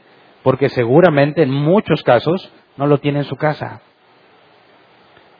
porque 0.42 0.68
seguramente 0.68 1.42
en 1.42 1.50
muchos 1.50 2.02
casos 2.02 2.52
no 2.76 2.86
lo 2.86 2.98
tiene 2.98 3.20
en 3.20 3.24
su 3.24 3.36
casa. 3.36 3.82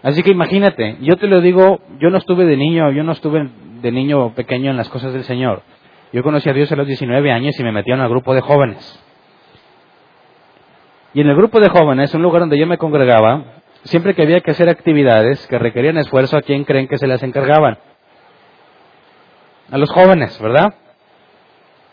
Así 0.03 0.23
que 0.23 0.31
imagínate, 0.31 0.97
yo 1.01 1.17
te 1.17 1.27
lo 1.27 1.41
digo, 1.41 1.81
yo 1.99 2.11
no 2.11 2.19
estuve 2.19 2.47
de 2.47 2.57
niño, 2.57 2.91
yo 2.93 3.03
no 3.03 3.13
estuve 3.13 3.49
de 3.83 3.93
niño 3.93 4.35
pequeño 4.35 4.71
en 4.71 4.77
las 4.77 4.89
cosas 4.89 5.13
del 5.13 5.25
Señor. 5.25 5.63
Yo 6.13 6.23
conocí 6.23 6.49
a 6.51 6.53
Dios 6.53 6.71
a 6.73 6.77
los 6.77 6.87
19 6.87 7.31
años 7.31 7.59
y 7.59 7.63
me 7.63 7.73
metí 7.73 7.93
en 7.93 8.01
el 8.01 8.09
grupo 8.09 8.35
de 8.35 8.41
jóvenes. 8.41 9.05
Y 11.15 11.21
en 11.21 11.29
el 11.29 11.37
grupo 11.37 11.61
de 11.61 11.69
jóvenes, 11.69 12.15
un 12.15 12.23
lugar 12.23 12.41
donde 12.41 12.59
yo 12.59 12.67
me 12.67 12.79
congregaba, 12.79 13.45
siempre 13.85 14.15
que 14.15 14.23
había 14.23 14.41
que 14.41 14.51
hacer 14.53 14.69
actividades 14.69 15.47
que 15.47 15.59
requerían 15.59 15.99
esfuerzo, 15.99 16.37
¿a 16.37 16.43
quién 16.43 16.65
creen 16.65 16.89
que 16.89 16.99
se 16.99 17.07
las 17.07 17.23
encargaban? 17.23 17.79
A 19.71 19.79
los 19.79 19.91
jóvenes, 19.91 20.41
¿verdad? 20.41 20.75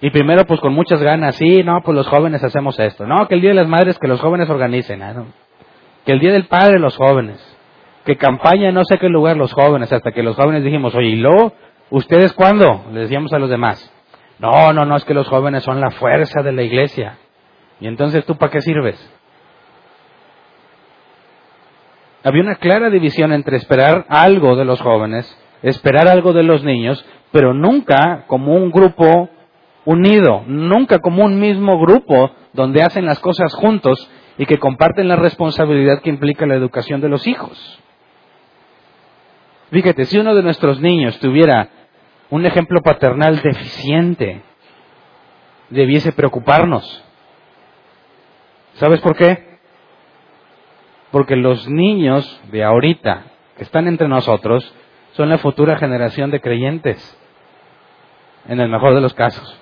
Y 0.02 0.12
primero, 0.12 0.46
pues 0.46 0.60
con 0.60 0.74
muchas 0.74 1.02
ganas, 1.02 1.36
sí, 1.36 1.64
no, 1.64 1.82
pues 1.84 1.96
los 1.96 2.08
jóvenes 2.08 2.44
hacemos 2.44 2.80
esto. 2.80 3.06
No, 3.08 3.28
que 3.28 3.36
el 3.36 3.42
Día 3.42 3.52
de 3.52 3.56
las 3.56 3.68
Madres, 3.68 3.98
que 3.98 4.08
los 4.08 4.20
jóvenes 4.20 4.50
organicen. 4.50 5.00
¿no? 5.00 5.28
Que 6.06 6.12
el 6.12 6.20
Día 6.20 6.32
del 6.32 6.46
Padre, 6.46 6.80
los 6.80 6.96
jóvenes. 6.96 7.44
Que 8.06 8.16
campaña 8.16 8.72
no 8.72 8.84
sé 8.86 9.00
qué 9.00 9.10
lugar 9.10 9.38
los 9.38 9.54
jóvenes, 9.54 9.92
hasta 9.92 10.12
que 10.12 10.24
los 10.24 10.36
jóvenes 10.36 10.64
dijimos, 10.64 10.94
oye, 10.94 11.10
¿y 11.10 11.16
luego? 11.16 11.54
¿Ustedes 11.90 12.34
cuándo? 12.34 12.86
Le 12.92 13.02
decíamos 13.02 13.34
a 13.34 13.40
los 13.40 13.50
demás. 13.50 13.92
No, 14.40 14.74
no, 14.74 14.86
no, 14.86 14.96
es 14.96 15.06
que 15.06 15.14
los 15.14 15.28
jóvenes 15.28 15.64
son 15.64 15.82
la 15.82 15.92
fuerza 15.92 16.42
de 16.44 16.52
la 16.52 16.64
iglesia. 16.64 17.18
Y 17.80 17.88
entonces, 17.88 18.26
¿tú 18.26 18.38
para 18.38 18.52
qué 18.52 18.62
sirves? 18.62 18.98
había 22.28 22.42
una 22.42 22.56
clara 22.56 22.90
división 22.90 23.32
entre 23.32 23.56
esperar 23.56 24.06
algo 24.10 24.58
de 24.58 24.66
los 24.66 24.82
jóvenes, 24.82 25.26
esperar 25.62 26.10
algo 26.10 26.34
de 26.34 26.44
los 26.44 26.62
niños, 26.62 27.04
pero 27.32 27.54
nunca 27.54 28.26
como 28.28 28.54
un 28.54 28.70
grupo 28.70 29.30
unido, 29.86 30.44
nunca 30.46 31.00
como 31.00 31.24
un 31.24 31.40
mismo 31.40 31.80
grupo 31.80 32.32
donde 32.52 32.84
hacen 32.84 33.06
las 33.06 33.20
cosas 33.20 33.54
juntos 33.54 34.10
y 34.38 34.46
que 34.46 34.58
comparten 34.58 35.08
la 35.08 35.16
responsabilidad 35.16 36.02
que 36.02 36.10
implica 36.10 36.46
la 36.46 36.56
educación 36.56 37.00
de 37.00 37.08
los 37.08 37.26
hijos. 37.28 37.80
Fíjate, 39.72 40.04
si 40.04 40.18
uno 40.18 40.36
de 40.36 40.44
nuestros 40.44 40.82
niños 40.82 41.18
tuviera 41.20 41.70
un 42.30 42.46
ejemplo 42.46 42.82
paternal 42.82 43.42
deficiente, 43.42 44.42
debiese 45.70 46.12
preocuparnos. 46.12 47.04
¿Sabes 48.74 49.02
por 49.02 49.16
qué? 49.16 49.60
Porque 51.12 51.36
los 51.36 51.68
niños 51.68 52.42
de 52.52 52.64
ahorita 52.64 53.24
que 53.58 53.64
están 53.64 53.88
entre 53.88 54.08
nosotros 54.08 54.74
son 55.14 55.30
la 55.30 55.38
futura 55.38 55.78
generación 55.78 56.30
de 56.30 56.42
creyentes, 56.42 57.18
en 58.48 58.60
el 58.60 58.70
mejor 58.70 58.94
de 58.94 59.02
los 59.02 59.14
casos. 59.14 59.60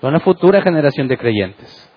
Son 0.00 0.12
la 0.12 0.20
futura 0.20 0.62
generación 0.62 1.08
de 1.08 1.18
creyentes. 1.18 1.90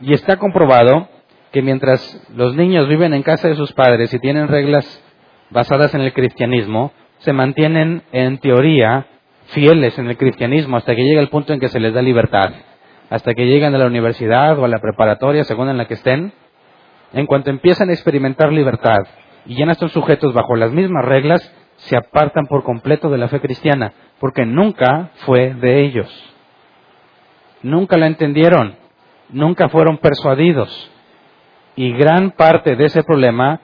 Y 0.00 0.12
está 0.12 0.36
comprobado 0.36 1.08
que 1.52 1.62
mientras 1.62 2.26
los 2.34 2.54
niños 2.54 2.88
viven 2.88 3.14
en 3.14 3.22
casa 3.22 3.48
de 3.48 3.56
sus 3.56 3.72
padres 3.72 4.12
y 4.12 4.18
tienen 4.18 4.48
reglas 4.48 5.02
basadas 5.50 5.94
en 5.94 6.02
el 6.02 6.12
cristianismo, 6.12 6.92
se 7.18 7.32
mantienen 7.32 8.02
en 8.12 8.38
teoría 8.38 9.06
fieles 9.48 9.98
en 9.98 10.08
el 10.08 10.16
cristianismo 10.16 10.76
hasta 10.76 10.94
que 10.94 11.02
llega 11.02 11.20
el 11.20 11.28
punto 11.28 11.52
en 11.52 11.60
que 11.60 11.68
se 11.68 11.80
les 11.80 11.94
da 11.94 12.02
libertad, 12.02 12.52
hasta 13.10 13.34
que 13.34 13.46
llegan 13.46 13.74
a 13.74 13.78
la 13.78 13.86
universidad 13.86 14.58
o 14.58 14.64
a 14.64 14.68
la 14.68 14.78
preparatoria, 14.78 15.44
según 15.44 15.68
en 15.68 15.78
la 15.78 15.86
que 15.86 15.94
estén, 15.94 16.32
en 17.12 17.26
cuanto 17.26 17.50
empiezan 17.50 17.88
a 17.88 17.92
experimentar 17.92 18.52
libertad 18.52 19.06
y 19.46 19.56
ya 19.56 19.64
no 19.64 19.72
están 19.72 19.88
sujetos 19.88 20.34
bajo 20.34 20.56
las 20.56 20.72
mismas 20.72 21.04
reglas, 21.04 21.54
se 21.76 21.96
apartan 21.96 22.46
por 22.46 22.64
completo 22.64 23.08
de 23.08 23.18
la 23.18 23.28
fe 23.28 23.40
cristiana, 23.40 23.92
porque 24.20 24.44
nunca 24.44 25.10
fue 25.24 25.54
de 25.54 25.80
ellos. 25.80 26.34
Nunca 27.62 27.96
la 27.96 28.06
entendieron, 28.06 28.76
nunca 29.30 29.68
fueron 29.68 29.98
persuadidos. 29.98 30.90
Y 31.76 31.92
gran 31.92 32.32
parte 32.32 32.76
de 32.76 32.84
ese 32.84 33.02
problema 33.04 33.60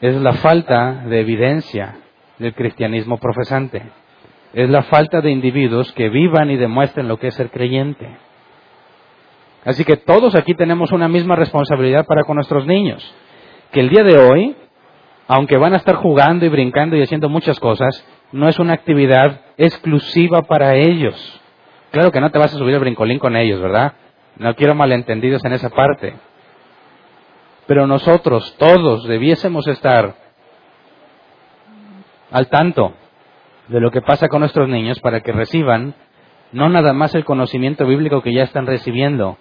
es 0.00 0.14
la 0.16 0.34
falta 0.34 1.04
de 1.06 1.20
evidencia 1.20 1.96
del 2.38 2.54
cristianismo 2.54 3.18
profesante. 3.18 3.82
Es 4.52 4.70
la 4.70 4.82
falta 4.82 5.20
de 5.20 5.30
individuos 5.30 5.92
que 5.92 6.08
vivan 6.08 6.50
y 6.50 6.56
demuestren 6.56 7.08
lo 7.08 7.18
que 7.18 7.28
es 7.28 7.34
ser 7.34 7.50
creyente. 7.50 8.08
Así 9.64 9.84
que 9.84 9.96
todos 9.96 10.34
aquí 10.34 10.54
tenemos 10.54 10.92
una 10.92 11.08
misma 11.08 11.36
responsabilidad 11.36 12.06
para 12.06 12.24
con 12.24 12.36
nuestros 12.36 12.66
niños. 12.66 13.02
Que 13.72 13.80
el 13.80 13.88
día 13.88 14.04
de 14.04 14.18
hoy, 14.18 14.56
aunque 15.26 15.56
van 15.56 15.72
a 15.72 15.78
estar 15.78 15.96
jugando 15.96 16.44
y 16.44 16.50
brincando 16.50 16.96
y 16.96 17.02
haciendo 17.02 17.28
muchas 17.28 17.58
cosas, 17.58 18.06
no 18.30 18.48
es 18.48 18.58
una 18.58 18.74
actividad 18.74 19.40
exclusiva 19.56 20.42
para 20.42 20.76
ellos. 20.76 21.40
Claro 21.90 22.12
que 22.12 22.20
no 22.20 22.30
te 22.30 22.38
vas 22.38 22.54
a 22.54 22.58
subir 22.58 22.74
el 22.74 22.80
brincolín 22.80 23.18
con 23.18 23.36
ellos, 23.36 23.60
¿verdad? 23.60 23.94
No 24.36 24.54
quiero 24.54 24.74
malentendidos 24.74 25.44
en 25.44 25.52
esa 25.52 25.70
parte. 25.70 26.14
Pero 27.66 27.86
nosotros, 27.86 28.54
todos, 28.58 29.04
debiésemos 29.08 29.66
estar 29.66 30.23
al 32.30 32.48
tanto 32.48 32.94
de 33.68 33.80
lo 33.80 33.90
que 33.90 34.02
pasa 34.02 34.28
con 34.28 34.40
nuestros 34.40 34.68
niños 34.68 35.00
para 35.00 35.20
que 35.20 35.32
reciban 35.32 35.94
no 36.52 36.68
nada 36.68 36.92
más 36.92 37.14
el 37.14 37.24
conocimiento 37.24 37.86
bíblico 37.86 38.22
que 38.22 38.32
ya 38.32 38.44
están 38.44 38.66
recibiendo, 38.66 39.38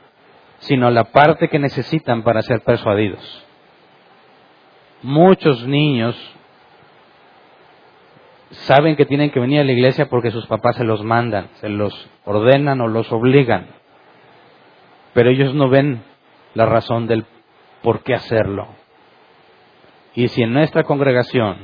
sino 0.60 0.90
la 0.90 1.06
parte 1.06 1.48
que 1.48 1.60
necesitan 1.60 2.24
para 2.24 2.42
ser 2.42 2.62
persuadidos. 2.62 3.46
Muchos 5.04 5.68
niños 5.68 6.16
saben 8.50 8.96
que 8.96 9.06
tienen 9.06 9.30
que 9.30 9.40
venir 9.40 9.60
a 9.60 9.64
la 9.64 9.72
iglesia 9.72 10.10
porque 10.10 10.32
sus 10.32 10.48
papás 10.48 10.76
se 10.76 10.84
los 10.84 11.04
mandan, 11.04 11.50
se 11.56 11.70
los 11.70 12.10
ordenan 12.26 12.82
o 12.82 12.88
los 12.88 13.12
obligan, 13.12 13.68
pero 15.14 15.30
ellos 15.30 15.54
no 15.54 15.70
ven 15.70 16.02
la 16.56 16.66
razón 16.66 17.08
del 17.08 17.26
por 17.82 18.04
qué 18.04 18.14
hacerlo. 18.14 18.68
Y 20.16 20.30
si 20.30 20.44
en 20.44 20.54
nuestra 20.54 20.84
congregación 20.84 21.58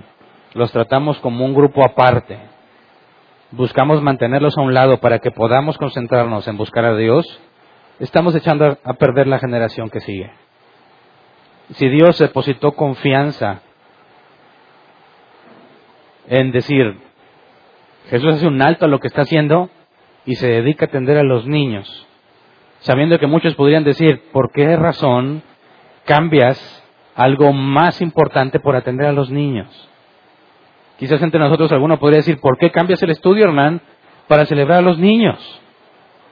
los 0.54 0.72
tratamos 0.72 1.20
como 1.20 1.46
un 1.46 1.54
grupo 1.54 1.84
aparte, 1.84 2.40
buscamos 3.52 4.02
mantenerlos 4.02 4.58
a 4.58 4.62
un 4.62 4.74
lado 4.74 5.00
para 5.00 5.20
que 5.20 5.32
podamos 5.32 5.78
concentrarnos 5.78 6.48
en 6.48 6.58
buscar 6.58 6.86
a 6.86 6.96
Dios, 6.96 7.26
estamos 8.00 8.36
echando 8.36 8.78
a 8.84 8.94
perder 8.94 9.28
la 9.28 9.40
generación 9.40 9.90
que 9.90 10.00
sigue. 10.02 10.32
Si 11.74 11.88
Dios 11.88 12.18
depositó 12.18 12.72
confianza 12.72 13.62
en 16.28 16.52
decir, 16.52 16.98
Jesús 18.10 18.36
hace 18.36 18.48
un 18.48 18.62
alto 18.62 18.86
a 18.86 18.88
lo 18.88 19.00
que 19.00 19.08
está 19.08 19.22
haciendo 19.22 19.70
y 20.26 20.36
se 20.36 20.48
dedica 20.48 20.86
a 20.86 20.88
atender 20.90 21.18
a 21.18 21.24
los 21.24 21.46
niños, 21.46 22.08
sabiendo 22.80 23.20
que 23.20 23.28
muchos 23.28 23.56
podrían 23.56 23.84
decir, 23.84 24.30
¿por 24.32 24.52
qué 24.52 24.76
razón 24.76 25.44
cambias 26.06 26.80
algo 27.20 27.52
más 27.52 28.02
importante 28.02 28.60
por 28.60 28.76
atender 28.76 29.08
a 29.08 29.12
los 29.12 29.30
niños. 29.30 29.68
Quizás 31.00 31.22
entre 31.22 31.40
nosotros 31.40 31.72
alguno 31.72 31.98
podría 31.98 32.18
decir, 32.18 32.42
¿por 32.42 32.58
qué 32.58 32.72
cambias 32.72 33.02
el 33.02 33.12
estudio, 33.12 33.46
Hernán, 33.46 33.80
para 34.28 34.46
celebrar 34.46 34.80
a 34.80 34.82
los 34.82 35.00
niños? 35.00 35.40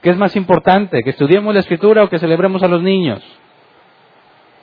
¿Qué 0.02 0.10
es 0.10 0.18
más 0.18 0.36
importante, 0.36 1.04
que 1.04 1.12
estudiemos 1.12 1.54
la 1.54 1.62
escritura 1.62 2.04
o 2.04 2.10
que 2.10 2.20
celebremos 2.20 2.62
a 2.64 2.68
los 2.68 2.84
niños? 2.84 3.24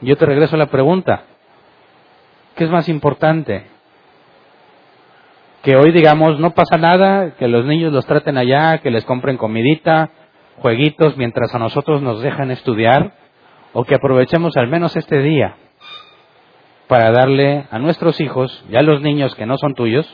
Yo 0.03 0.17
te 0.17 0.27
regreso 0.27 0.57
a 0.57 0.59
la 0.59 0.67
pregunta, 0.67 1.23
¿qué 2.55 2.65
es 2.65 2.71
más 2.71 2.87
importante? 2.91 3.65
Que 5.63 5.75
hoy 5.77 5.91
digamos, 5.91 6.39
no 6.39 6.51
pasa 6.51 6.77
nada, 6.77 7.31
que 7.39 7.49
los 7.49 7.65
niños 7.65 7.91
los 7.91 8.05
traten 8.05 8.37
allá, 8.37 8.79
que 8.79 8.91
les 8.91 9.07
compren 9.07 9.39
comidita, 9.39 10.11
jueguitos, 10.59 11.17
mientras 11.17 11.55
a 11.55 11.59
nosotros 11.59 12.03
nos 12.03 12.21
dejan 12.21 12.51
estudiar, 12.51 13.15
o 13.73 13.85
que 13.85 13.95
aprovechemos 13.95 14.55
al 14.59 14.69
menos 14.69 14.95
este 14.97 15.21
día 15.21 15.57
para 16.89 17.11
darle 17.11 17.67
a 17.71 17.79
nuestros 17.79 18.21
hijos 18.21 18.65
y 18.71 18.77
a 18.77 18.83
los 18.83 19.01
niños 19.01 19.35
que 19.35 19.47
no 19.47 19.57
son 19.57 19.75
tuyos 19.75 20.09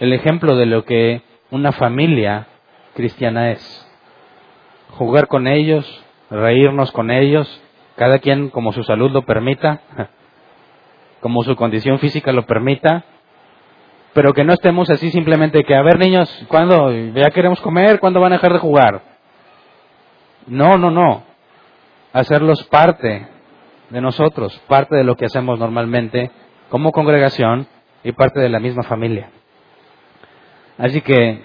el 0.00 0.12
ejemplo 0.12 0.56
de 0.56 0.66
lo 0.66 0.84
que 0.84 1.22
una 1.50 1.72
familia 1.72 2.48
cristiana 2.94 3.52
es. 3.52 3.80
Jugar 4.90 5.28
con 5.28 5.46
ellos, 5.46 6.04
reírnos 6.30 6.90
con 6.92 7.10
ellos, 7.10 7.62
cada 7.96 8.18
quien 8.18 8.50
como 8.50 8.72
su 8.72 8.82
salud 8.82 9.10
lo 9.10 9.22
permita, 9.22 9.80
como 11.20 11.42
su 11.44 11.54
condición 11.56 11.98
física 11.98 12.32
lo 12.32 12.44
permita, 12.46 13.04
pero 14.14 14.32
que 14.32 14.44
no 14.44 14.52
estemos 14.52 14.90
así 14.90 15.10
simplemente 15.10 15.64
que, 15.64 15.74
a 15.74 15.82
ver 15.82 15.98
niños, 15.98 16.30
¿cuándo 16.48 16.92
ya 16.92 17.30
queremos 17.30 17.60
comer? 17.60 18.00
¿Cuándo 18.00 18.20
van 18.20 18.32
a 18.32 18.36
dejar 18.36 18.52
de 18.52 18.58
jugar? 18.58 19.02
No, 20.46 20.76
no, 20.76 20.90
no 20.90 21.34
hacerlos 22.14 22.62
parte 22.64 23.26
de 23.94 24.00
nosotros, 24.00 24.60
parte 24.68 24.96
de 24.96 25.04
lo 25.04 25.16
que 25.16 25.24
hacemos 25.24 25.58
normalmente 25.58 26.30
como 26.68 26.92
congregación 26.92 27.66
y 28.02 28.12
parte 28.12 28.40
de 28.40 28.50
la 28.50 28.60
misma 28.60 28.82
familia. 28.82 29.30
Así 30.76 31.00
que 31.00 31.42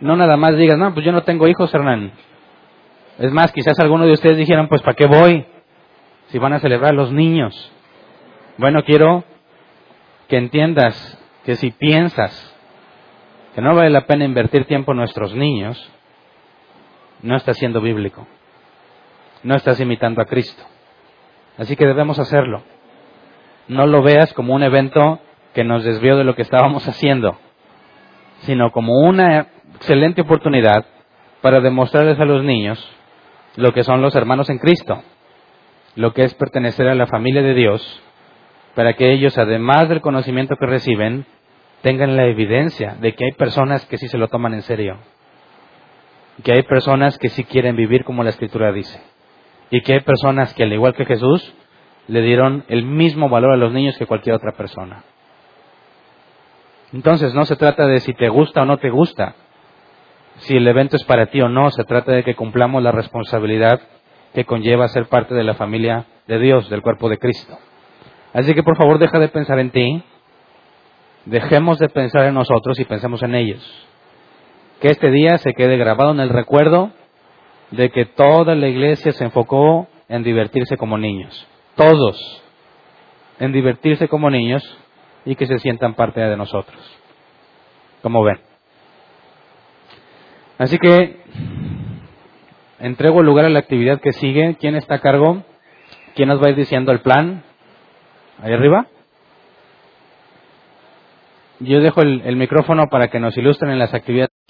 no 0.00 0.16
nada 0.16 0.36
más 0.36 0.56
digas, 0.56 0.78
no, 0.78 0.92
pues 0.92 1.06
yo 1.06 1.12
no 1.12 1.22
tengo 1.22 1.46
hijos, 1.46 1.72
Hernán. 1.72 2.12
Es 3.18 3.30
más, 3.32 3.52
quizás 3.52 3.78
algunos 3.78 4.06
de 4.06 4.14
ustedes 4.14 4.38
dijeran, 4.38 4.68
pues 4.68 4.82
¿para 4.82 4.94
qué 4.94 5.06
voy? 5.06 5.46
Si 6.28 6.38
van 6.38 6.54
a 6.54 6.60
celebrar 6.60 6.94
los 6.94 7.12
niños. 7.12 7.70
Bueno, 8.56 8.82
quiero 8.82 9.24
que 10.28 10.38
entiendas 10.38 11.18
que 11.44 11.56
si 11.56 11.70
piensas 11.70 12.46
que 13.54 13.60
no 13.60 13.74
vale 13.74 13.90
la 13.90 14.06
pena 14.06 14.24
invertir 14.24 14.64
tiempo 14.64 14.92
en 14.92 14.98
nuestros 14.98 15.34
niños, 15.34 15.90
no 17.22 17.36
está 17.36 17.52
siendo 17.52 17.80
bíblico 17.80 18.26
no 19.42 19.56
estás 19.56 19.80
imitando 19.80 20.20
a 20.20 20.26
Cristo. 20.26 20.62
Así 21.60 21.76
que 21.76 21.86
debemos 21.86 22.18
hacerlo. 22.18 22.62
No 23.68 23.86
lo 23.86 24.02
veas 24.02 24.32
como 24.32 24.54
un 24.54 24.62
evento 24.62 25.20
que 25.52 25.62
nos 25.62 25.84
desvió 25.84 26.16
de 26.16 26.24
lo 26.24 26.34
que 26.34 26.40
estábamos 26.40 26.88
haciendo, 26.88 27.38
sino 28.40 28.72
como 28.72 28.98
una 29.02 29.48
excelente 29.74 30.22
oportunidad 30.22 30.86
para 31.42 31.60
demostrarles 31.60 32.18
a 32.18 32.24
los 32.24 32.42
niños 32.42 32.82
lo 33.56 33.74
que 33.74 33.84
son 33.84 34.00
los 34.00 34.16
hermanos 34.16 34.48
en 34.48 34.56
Cristo, 34.56 35.02
lo 35.96 36.14
que 36.14 36.24
es 36.24 36.32
pertenecer 36.32 36.88
a 36.88 36.94
la 36.94 37.06
familia 37.06 37.42
de 37.42 37.52
Dios, 37.52 38.02
para 38.74 38.94
que 38.94 39.12
ellos, 39.12 39.36
además 39.36 39.90
del 39.90 40.00
conocimiento 40.00 40.56
que 40.58 40.64
reciben, 40.64 41.26
tengan 41.82 42.16
la 42.16 42.24
evidencia 42.24 42.96
de 43.00 43.14
que 43.14 43.26
hay 43.26 43.32
personas 43.32 43.84
que 43.84 43.98
sí 43.98 44.08
se 44.08 44.16
lo 44.16 44.28
toman 44.28 44.54
en 44.54 44.62
serio, 44.62 44.96
que 46.42 46.52
hay 46.52 46.62
personas 46.62 47.18
que 47.18 47.28
sí 47.28 47.44
quieren 47.44 47.76
vivir 47.76 48.04
como 48.04 48.24
la 48.24 48.30
Escritura 48.30 48.72
dice 48.72 49.09
y 49.70 49.82
que 49.82 49.94
hay 49.94 50.00
personas 50.00 50.52
que, 50.54 50.64
al 50.64 50.72
igual 50.72 50.94
que 50.94 51.06
Jesús, 51.06 51.54
le 52.08 52.22
dieron 52.22 52.64
el 52.68 52.84
mismo 52.84 53.28
valor 53.28 53.52
a 53.52 53.56
los 53.56 53.72
niños 53.72 53.96
que 53.96 54.06
cualquier 54.06 54.34
otra 54.34 54.52
persona. 54.52 55.04
Entonces 56.92 57.34
no 57.34 57.44
se 57.44 57.56
trata 57.56 57.86
de 57.86 58.00
si 58.00 58.12
te 58.14 58.28
gusta 58.28 58.62
o 58.62 58.64
no 58.64 58.78
te 58.78 58.90
gusta, 58.90 59.36
si 60.38 60.56
el 60.56 60.66
evento 60.66 60.96
es 60.96 61.04
para 61.04 61.26
ti 61.26 61.40
o 61.40 61.48
no, 61.48 61.70
se 61.70 61.84
trata 61.84 62.12
de 62.12 62.24
que 62.24 62.34
cumplamos 62.34 62.82
la 62.82 62.92
responsabilidad 62.92 63.80
que 64.34 64.44
conlleva 64.44 64.88
ser 64.88 65.06
parte 65.06 65.34
de 65.34 65.44
la 65.44 65.54
familia 65.54 66.06
de 66.26 66.38
Dios, 66.38 66.68
del 66.68 66.82
cuerpo 66.82 67.08
de 67.08 67.18
Cristo. 67.18 67.56
Así 68.32 68.54
que 68.54 68.62
por 68.62 68.76
favor 68.76 68.98
deja 68.98 69.18
de 69.18 69.28
pensar 69.28 69.58
en 69.58 69.70
ti, 69.70 70.02
dejemos 71.26 71.78
de 71.78 71.88
pensar 71.88 72.24
en 72.24 72.34
nosotros 72.34 72.78
y 72.80 72.84
pensemos 72.84 73.22
en 73.22 73.34
ellos. 73.34 73.86
Que 74.80 74.88
este 74.88 75.10
día 75.10 75.36
se 75.38 75.52
quede 75.52 75.76
grabado 75.76 76.12
en 76.12 76.20
el 76.20 76.30
recuerdo 76.30 76.90
de 77.70 77.90
que 77.90 78.04
toda 78.04 78.54
la 78.54 78.68
iglesia 78.68 79.12
se 79.12 79.24
enfocó 79.24 79.88
en 80.08 80.22
divertirse 80.22 80.76
como 80.76 80.98
niños. 80.98 81.46
Todos 81.76 82.42
en 83.40 83.52
divertirse 83.52 84.06
como 84.06 84.30
niños 84.30 84.62
y 85.24 85.34
que 85.34 85.46
se 85.46 85.58
sientan 85.58 85.94
parte 85.94 86.20
de 86.20 86.36
nosotros. 86.36 86.78
Como 88.02 88.22
ven. 88.22 88.38
Así 90.58 90.76
que 90.78 91.16
entrego 92.78 93.22
lugar 93.22 93.46
a 93.46 93.50
la 93.50 93.58
actividad 93.58 94.00
que 94.00 94.12
sigue. 94.12 94.56
¿Quién 94.60 94.76
está 94.76 94.96
a 94.96 95.00
cargo? 95.00 95.42
¿Quién 96.14 96.28
nos 96.28 96.40
va 96.40 96.48
a 96.48 96.50
ir 96.50 96.56
diciendo 96.56 96.92
el 96.92 97.00
plan? 97.00 97.42
Ahí 98.42 98.52
arriba. 98.52 98.86
Yo 101.60 101.80
dejo 101.80 102.02
el, 102.02 102.22
el 102.24 102.36
micrófono 102.36 102.88
para 102.90 103.08
que 103.08 103.20
nos 103.20 103.36
ilustren 103.36 103.72
en 103.72 103.78
las 103.78 103.94
actividades. 103.94 104.39